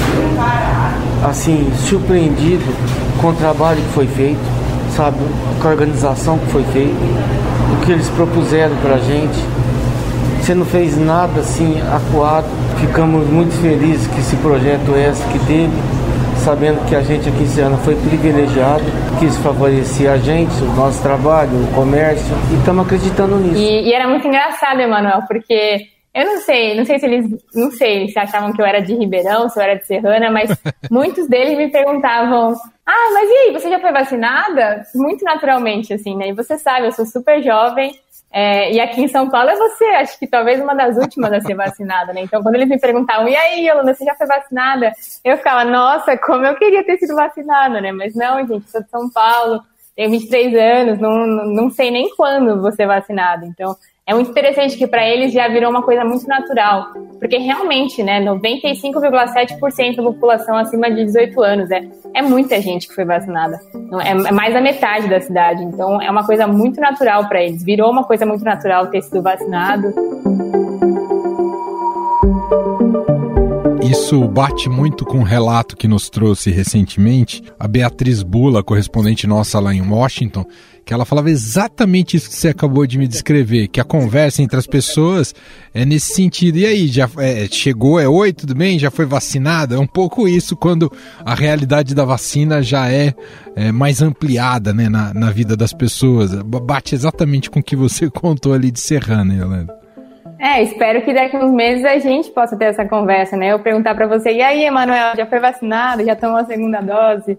assim 1.27 1.67
surpreendido 1.87 2.63
com 3.19 3.29
o 3.29 3.33
trabalho 3.33 3.81
que 3.81 3.93
foi 3.93 4.05
feito, 4.05 4.39
sabe, 4.95 5.17
com 5.59 5.67
a 5.67 5.71
organização 5.71 6.37
que 6.37 6.45
foi 6.51 6.63
feita, 6.65 6.95
o 7.73 7.83
que 7.83 7.91
eles 7.91 8.07
propuseram 8.09 8.75
para 8.83 8.95
a 8.95 8.99
gente. 8.99 9.39
Você 10.39 10.53
não 10.53 10.65
fez 10.67 10.95
nada 10.95 11.41
assim 11.41 11.81
acuado. 11.91 12.45
Ficamos 12.79 13.27
muito 13.27 13.59
felizes 13.59 14.05
que 14.05 14.19
esse 14.19 14.35
projeto 14.35 14.93
é 14.93 15.09
esse 15.09 15.23
que 15.29 15.39
teve, 15.39 15.73
sabendo 16.45 16.87
que 16.87 16.95
a 16.95 17.01
gente 17.01 17.27
aqui 17.27 17.41
em 17.41 17.47
Serrana 17.47 17.77
foi 17.77 17.95
privilegiado, 17.95 18.83
quis 19.19 19.35
favorecer 19.37 20.11
a 20.11 20.17
gente, 20.17 20.53
o 20.61 20.75
nosso 20.75 21.01
trabalho, 21.01 21.49
o 21.49 21.73
comércio, 21.73 22.35
e 22.53 22.59
estamos 22.59 22.85
acreditando 22.85 23.37
nisso. 23.37 23.59
E, 23.59 23.89
e 23.89 23.91
era 23.91 24.07
muito 24.07 24.27
engraçado, 24.27 24.79
Emanuel, 24.79 25.23
porque 25.27 25.87
eu 26.13 26.23
não 26.23 26.37
sei, 26.37 26.75
não 26.75 26.85
sei 26.85 26.99
se 26.99 27.05
eles, 27.07 27.25
não 27.55 27.71
sei 27.71 28.09
se 28.09 28.19
achavam 28.19 28.53
que 28.53 28.61
eu 28.61 28.65
era 28.65 28.79
de 28.79 28.93
Ribeirão, 28.93 29.49
se 29.49 29.57
eu 29.59 29.63
era 29.63 29.73
de 29.73 29.87
Serrana, 29.87 30.29
mas 30.29 30.51
muitos 30.91 31.27
deles 31.27 31.57
me 31.57 31.71
perguntavam: 31.71 32.53
"Ah, 32.85 33.09
mas 33.11 33.27
e 33.27 33.33
aí, 33.33 33.51
você 33.51 33.67
já 33.67 33.79
foi 33.79 33.91
vacinada?" 33.91 34.83
Muito 34.93 35.25
naturalmente 35.25 35.95
assim, 35.95 36.15
né? 36.15 36.29
E 36.29 36.33
você 36.33 36.59
sabe, 36.59 36.85
eu 36.85 36.91
sou 36.91 37.07
super 37.07 37.41
jovem, 37.41 37.91
é, 38.37 38.73
e 38.73 38.81
aqui 38.81 39.01
em 39.01 39.07
São 39.07 39.29
Paulo 39.29 39.49
é 39.49 39.55
você, 39.55 39.85
acho 39.85 40.19
que 40.19 40.27
talvez 40.27 40.59
uma 40.59 40.75
das 40.75 40.97
últimas 40.97 41.31
a 41.31 41.39
ser 41.39 41.55
vacinada, 41.55 42.11
né? 42.11 42.19
Então, 42.19 42.43
quando 42.43 42.55
eles 42.55 42.67
me 42.67 42.77
perguntavam, 42.77 43.29
e 43.29 43.35
aí, 43.35 43.65
Yolanda, 43.65 43.93
você 43.93 44.03
já 44.03 44.13
foi 44.13 44.27
vacinada? 44.27 44.91
Eu 45.23 45.37
ficava, 45.37 45.63
nossa, 45.63 46.17
como 46.17 46.45
eu 46.45 46.53
queria 46.55 46.83
ter 46.83 46.97
sido 46.97 47.15
vacinada, 47.15 47.79
né? 47.79 47.93
Mas 47.93 48.13
não, 48.13 48.45
gente, 48.45 48.69
sou 48.69 48.83
de 48.83 48.89
São 48.89 49.09
Paulo, 49.09 49.61
tenho 49.95 50.11
23 50.11 50.53
anos, 50.53 50.99
não, 50.99 51.25
não 51.25 51.69
sei 51.69 51.89
nem 51.89 52.13
quando 52.13 52.61
vou 52.61 52.73
ser 52.73 52.85
vacinada. 52.85 53.45
Então, 53.45 53.73
é 54.07 54.13
muito 54.13 54.29
interessante 54.29 54.77
que 54.77 54.85
para 54.85 55.07
eles 55.07 55.33
já 55.33 55.47
virou 55.47 55.69
uma 55.71 55.81
coisa 55.81 56.05
muito 56.05 56.27
natural, 56.27 56.93
porque 57.19 57.37
realmente, 57.37 58.03
né, 58.03 58.21
95,7% 58.21 59.95
da 59.95 60.03
população 60.03 60.55
acima 60.55 60.91
de 60.91 61.05
18 61.05 61.41
anos 61.41 61.71
é, 61.71 61.81
é 62.13 62.21
muita 62.21 62.61
gente 62.61 62.87
que 62.87 62.93
foi 62.93 63.03
vacinada. 63.03 63.59
É, 64.03 64.11
é 64.11 64.31
mais 64.31 64.53
da 64.53 64.61
metade 64.61 65.09
da 65.09 65.19
cidade, 65.19 65.63
então 65.63 65.99
é 65.99 66.11
uma 66.11 66.23
coisa 66.23 66.45
muito 66.45 66.79
natural 66.79 67.27
para 67.27 67.43
eles. 67.43 67.63
Virou 67.63 67.89
uma 67.89 68.03
coisa 68.03 68.27
muito 68.27 68.43
natural 68.43 68.87
ter 68.87 69.01
sido 69.01 69.23
vacinado. 69.23 69.91
Isso 73.89 74.27
bate 74.27 74.67
muito 74.67 75.05
com 75.05 75.17
o 75.17 75.21
um 75.21 75.23
relato 75.23 75.77
que 75.77 75.87
nos 75.87 76.09
trouxe 76.09 76.49
recentemente 76.49 77.43
a 77.59 77.67
Beatriz 77.67 78.23
Bula, 78.23 78.63
correspondente 78.63 79.27
nossa 79.27 79.59
lá 79.59 79.73
em 79.73 79.81
Washington, 79.81 80.43
que 80.83 80.93
ela 80.93 81.05
falava 81.05 81.29
exatamente 81.29 82.17
isso 82.17 82.29
que 82.29 82.35
você 82.35 82.49
acabou 82.49 82.87
de 82.87 82.97
me 82.97 83.07
descrever, 83.07 83.67
que 83.67 83.79
a 83.79 83.83
conversa 83.83 84.41
entre 84.41 84.57
as 84.57 84.65
pessoas 84.65 85.35
é 85.73 85.85
nesse 85.85 86.13
sentido. 86.13 86.57
E 86.57 86.65
aí, 86.65 86.87
já 86.87 87.09
é, 87.17 87.47
chegou, 87.47 87.99
é 87.99 88.07
oi, 88.07 88.33
tudo 88.33 88.55
bem? 88.55 88.79
Já 88.79 88.89
foi 88.89 89.05
vacinada? 89.05 89.75
É 89.75 89.79
um 89.79 89.87
pouco 89.87 90.27
isso 90.27 90.55
quando 90.55 90.91
a 91.23 91.35
realidade 91.35 91.93
da 91.93 92.05
vacina 92.05 92.63
já 92.63 92.89
é, 92.89 93.13
é 93.55 93.71
mais 93.71 94.01
ampliada 94.01 94.73
né, 94.73 94.89
na, 94.89 95.13
na 95.13 95.31
vida 95.31 95.55
das 95.55 95.73
pessoas. 95.73 96.33
Bate 96.33 96.95
exatamente 96.95 97.49
com 97.49 97.59
o 97.59 97.63
que 97.63 97.75
você 97.75 98.09
contou 98.11 98.53
ali 98.53 98.71
de 98.71 98.79
Serrana, 98.79 99.33
Yolanda. 99.33 99.84
É, 100.39 100.61
espero 100.61 101.01
que 101.01 101.13
daqui 101.13 101.37
uns 101.37 101.51
meses 101.51 101.85
a 101.85 101.97
gente 101.97 102.29
possa 102.31 102.57
ter 102.57 102.65
essa 102.65 102.85
conversa, 102.85 103.37
né? 103.37 103.51
Eu 103.51 103.59
perguntar 103.59 103.95
para 103.95 104.07
você, 104.07 104.31
e 104.31 104.41
aí, 104.41 104.63
Emanuel, 104.63 105.15
já 105.15 105.25
foi 105.25 105.39
vacinado? 105.39 106.03
Já 106.03 106.15
tomou 106.15 106.37
a 106.37 106.45
segunda 106.45 106.81
dose? 106.81 107.37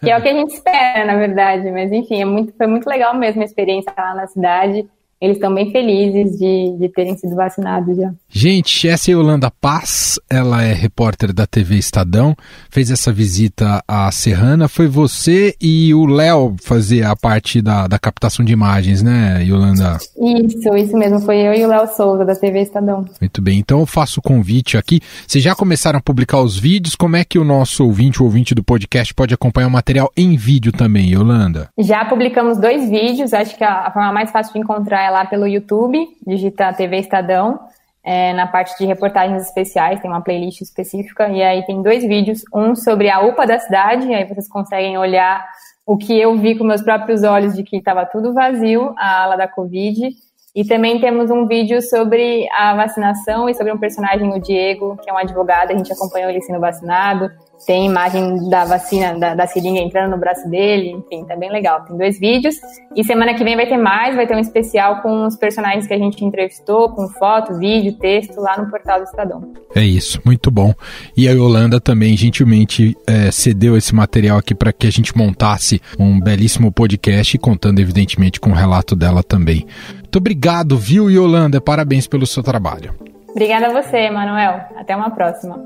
Que 0.00 0.10
é 0.10 0.16
o 0.16 0.22
que 0.22 0.28
a 0.28 0.34
gente 0.34 0.54
espera, 0.54 1.04
na 1.04 1.16
verdade. 1.16 1.70
Mas, 1.70 1.90
enfim, 1.92 2.22
é 2.22 2.24
muito, 2.24 2.54
foi 2.56 2.66
muito 2.66 2.86
legal 2.88 3.14
mesmo 3.14 3.42
a 3.42 3.44
experiência 3.44 3.92
lá 3.96 4.14
na 4.14 4.26
cidade 4.26 4.88
eles 5.20 5.36
estão 5.36 5.54
bem 5.54 5.70
felizes 5.70 6.38
de, 6.38 6.76
de 6.78 6.88
terem 6.90 7.16
sido 7.16 7.34
vacinados 7.34 7.96
já. 7.96 8.12
Gente, 8.28 8.86
essa 8.86 9.10
é 9.10 9.14
a 9.14 9.16
Yolanda 9.16 9.50
Paz, 9.50 10.20
ela 10.28 10.62
é 10.62 10.74
repórter 10.74 11.32
da 11.32 11.46
TV 11.46 11.76
Estadão, 11.76 12.36
fez 12.70 12.90
essa 12.90 13.10
visita 13.10 13.82
à 13.88 14.10
Serrana. 14.12 14.68
Foi 14.68 14.86
você 14.86 15.54
e 15.60 15.94
o 15.94 16.04
Léo 16.04 16.56
fazer 16.62 17.04
a 17.04 17.16
parte 17.16 17.62
da, 17.62 17.86
da 17.86 17.98
captação 17.98 18.44
de 18.44 18.52
imagens, 18.52 19.02
né, 19.02 19.42
Yolanda? 19.42 19.96
Isso, 19.96 20.76
isso 20.76 20.96
mesmo, 20.96 21.20
foi 21.20 21.38
eu 21.38 21.54
e 21.54 21.64
o 21.64 21.68
Léo 21.68 21.86
Souza 21.96 22.24
da 22.24 22.34
TV 22.34 22.60
Estadão. 22.60 23.06
Muito 23.20 23.40
bem, 23.40 23.58
então 23.58 23.80
eu 23.80 23.86
faço 23.86 24.20
o 24.20 24.22
convite 24.22 24.76
aqui. 24.76 25.00
Vocês 25.26 25.42
já 25.42 25.54
começaram 25.54 25.98
a 25.98 26.02
publicar 26.02 26.42
os 26.42 26.58
vídeos? 26.58 26.94
Como 26.94 27.16
é 27.16 27.24
que 27.24 27.38
o 27.38 27.44
nosso 27.44 27.84
ouvinte, 27.84 28.20
o 28.20 28.24
ouvinte 28.24 28.54
do 28.54 28.62
podcast, 28.62 29.14
pode 29.14 29.32
acompanhar 29.32 29.68
o 29.68 29.70
material 29.70 30.12
em 30.14 30.36
vídeo 30.36 30.72
também, 30.72 31.12
Yolanda? 31.12 31.70
Já 31.78 32.04
publicamos 32.04 32.58
dois 32.58 32.90
vídeos, 32.90 33.32
acho 33.32 33.56
que 33.56 33.64
a, 33.64 33.86
a 33.86 33.90
forma 33.90 34.12
mais 34.12 34.30
fácil 34.30 34.52
de 34.52 34.58
encontrar 34.58 35.05
é 35.06 35.10
lá 35.10 35.24
pelo 35.24 35.46
YouTube, 35.46 36.08
digita 36.26 36.72
TV 36.72 36.98
Estadão, 36.98 37.60
é, 38.02 38.32
na 38.34 38.46
parte 38.46 38.76
de 38.78 38.86
reportagens 38.86 39.42
especiais, 39.42 40.00
tem 40.00 40.10
uma 40.10 40.20
playlist 40.20 40.60
específica, 40.60 41.28
e 41.28 41.42
aí 41.42 41.64
tem 41.64 41.82
dois 41.82 42.04
vídeos, 42.04 42.44
um 42.54 42.74
sobre 42.74 43.10
a 43.10 43.20
UPA 43.20 43.46
da 43.46 43.58
cidade, 43.58 44.12
aí 44.14 44.24
vocês 44.24 44.48
conseguem 44.48 44.96
olhar 44.96 45.44
o 45.84 45.96
que 45.96 46.18
eu 46.18 46.36
vi 46.36 46.56
com 46.56 46.64
meus 46.64 46.82
próprios 46.82 47.22
olhos 47.22 47.54
de 47.54 47.62
que 47.62 47.76
estava 47.76 48.04
tudo 48.06 48.32
vazio, 48.32 48.94
a 48.96 49.22
ala 49.22 49.36
da 49.36 49.48
Covid, 49.48 50.08
e 50.54 50.64
também 50.64 51.00
temos 51.00 51.30
um 51.30 51.46
vídeo 51.46 51.82
sobre 51.82 52.48
a 52.50 52.74
vacinação 52.74 53.48
e 53.48 53.54
sobre 53.54 53.72
um 53.72 53.78
personagem, 53.78 54.32
o 54.32 54.40
Diego, 54.40 54.96
que 55.02 55.10
é 55.10 55.12
um 55.12 55.18
advogado, 55.18 55.70
a 55.70 55.76
gente 55.76 55.92
acompanhou 55.92 56.30
ele 56.30 56.40
sendo 56.40 56.60
vacinado, 56.60 57.30
tem 57.64 57.86
imagem 57.86 58.48
da 58.48 58.64
vacina, 58.64 59.18
da, 59.18 59.34
da 59.34 59.46
seringa 59.46 59.80
entrando 59.80 60.10
no 60.10 60.18
braço 60.18 60.48
dele, 60.48 60.90
enfim, 60.90 61.24
tá 61.24 61.36
bem 61.36 61.50
legal. 61.50 61.84
Tem 61.84 61.96
dois 61.96 62.18
vídeos. 62.18 62.54
E 62.94 63.02
semana 63.04 63.34
que 63.34 63.42
vem 63.42 63.56
vai 63.56 63.66
ter 63.66 63.78
mais, 63.78 64.14
vai 64.14 64.26
ter 64.26 64.36
um 64.36 64.40
especial 64.40 65.00
com 65.00 65.26
os 65.26 65.36
personagens 65.36 65.86
que 65.86 65.94
a 65.94 65.98
gente 65.98 66.24
entrevistou, 66.24 66.90
com 66.90 67.08
foto, 67.08 67.58
vídeo, 67.58 67.94
texto, 67.94 68.40
lá 68.40 68.58
no 68.58 68.70
portal 68.70 68.98
do 68.98 69.04
Estadão. 69.04 69.52
É 69.74 69.82
isso, 69.82 70.20
muito 70.24 70.50
bom. 70.50 70.74
E 71.16 71.28
a 71.28 71.32
Yolanda 71.32 71.80
também 71.80 72.16
gentilmente 72.16 72.96
é, 73.06 73.30
cedeu 73.30 73.76
esse 73.76 73.94
material 73.94 74.38
aqui 74.38 74.54
para 74.54 74.72
que 74.72 74.86
a 74.86 74.92
gente 74.92 75.16
montasse 75.16 75.80
um 75.98 76.20
belíssimo 76.20 76.70
podcast, 76.70 77.38
contando 77.38 77.80
evidentemente 77.80 78.40
com 78.40 78.50
o 78.50 78.54
relato 78.54 78.94
dela 78.94 79.22
também. 79.22 79.66
Muito 79.94 80.16
obrigado, 80.16 80.76
viu, 80.78 81.10
Yolanda? 81.10 81.60
Parabéns 81.60 82.06
pelo 82.06 82.26
seu 82.26 82.42
trabalho. 82.42 82.94
Obrigada 83.28 83.66
a 83.66 83.82
você, 83.82 84.10
Manuel. 84.10 84.62
Até 84.78 84.96
uma 84.96 85.10
próxima. 85.10 85.62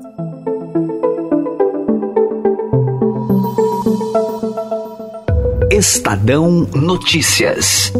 Estadão 5.71 6.67
Notícias. 6.75 7.91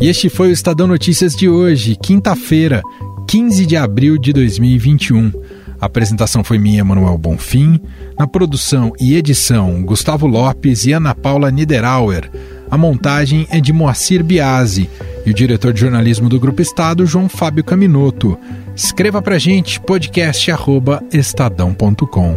E 0.00 0.08
este 0.08 0.28
foi 0.28 0.48
o 0.48 0.52
Estadão 0.52 0.86
Notícias 0.86 1.34
de 1.34 1.48
hoje, 1.48 1.96
quinta-feira, 1.96 2.82
15 3.26 3.66
de 3.66 3.76
abril 3.76 4.18
de 4.18 4.32
2021. 4.32 5.32
A 5.80 5.86
apresentação 5.86 6.44
foi 6.44 6.58
minha, 6.58 6.84
Manuel 6.84 7.16
Bonfim. 7.16 7.80
Na 8.18 8.26
produção 8.26 8.92
e 9.00 9.14
edição, 9.14 9.82
Gustavo 9.82 10.26
Lopes 10.26 10.84
e 10.84 10.92
Ana 10.92 11.14
Paula 11.14 11.50
Niederauer. 11.50 12.30
A 12.70 12.76
montagem 12.76 13.46
é 13.50 13.60
de 13.60 13.72
Moacir 13.72 14.22
Biasi 14.22 14.88
e 15.24 15.30
o 15.30 15.34
diretor 15.34 15.72
de 15.72 15.80
jornalismo 15.80 16.28
do 16.28 16.38
Grupo 16.38 16.62
Estado, 16.62 17.06
João 17.06 17.28
Fábio 17.28 17.64
Caminoto. 17.64 18.38
Escreva 18.82 19.20
pra 19.20 19.38
gente 19.38 19.78
podcast@estadão.com. 19.78 22.36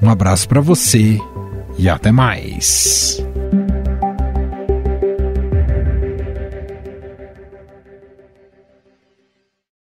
Um 0.00 0.08
abraço 0.08 0.48
para 0.48 0.60
você 0.60 1.18
e 1.76 1.88
até 1.88 2.12
mais. 2.12 3.20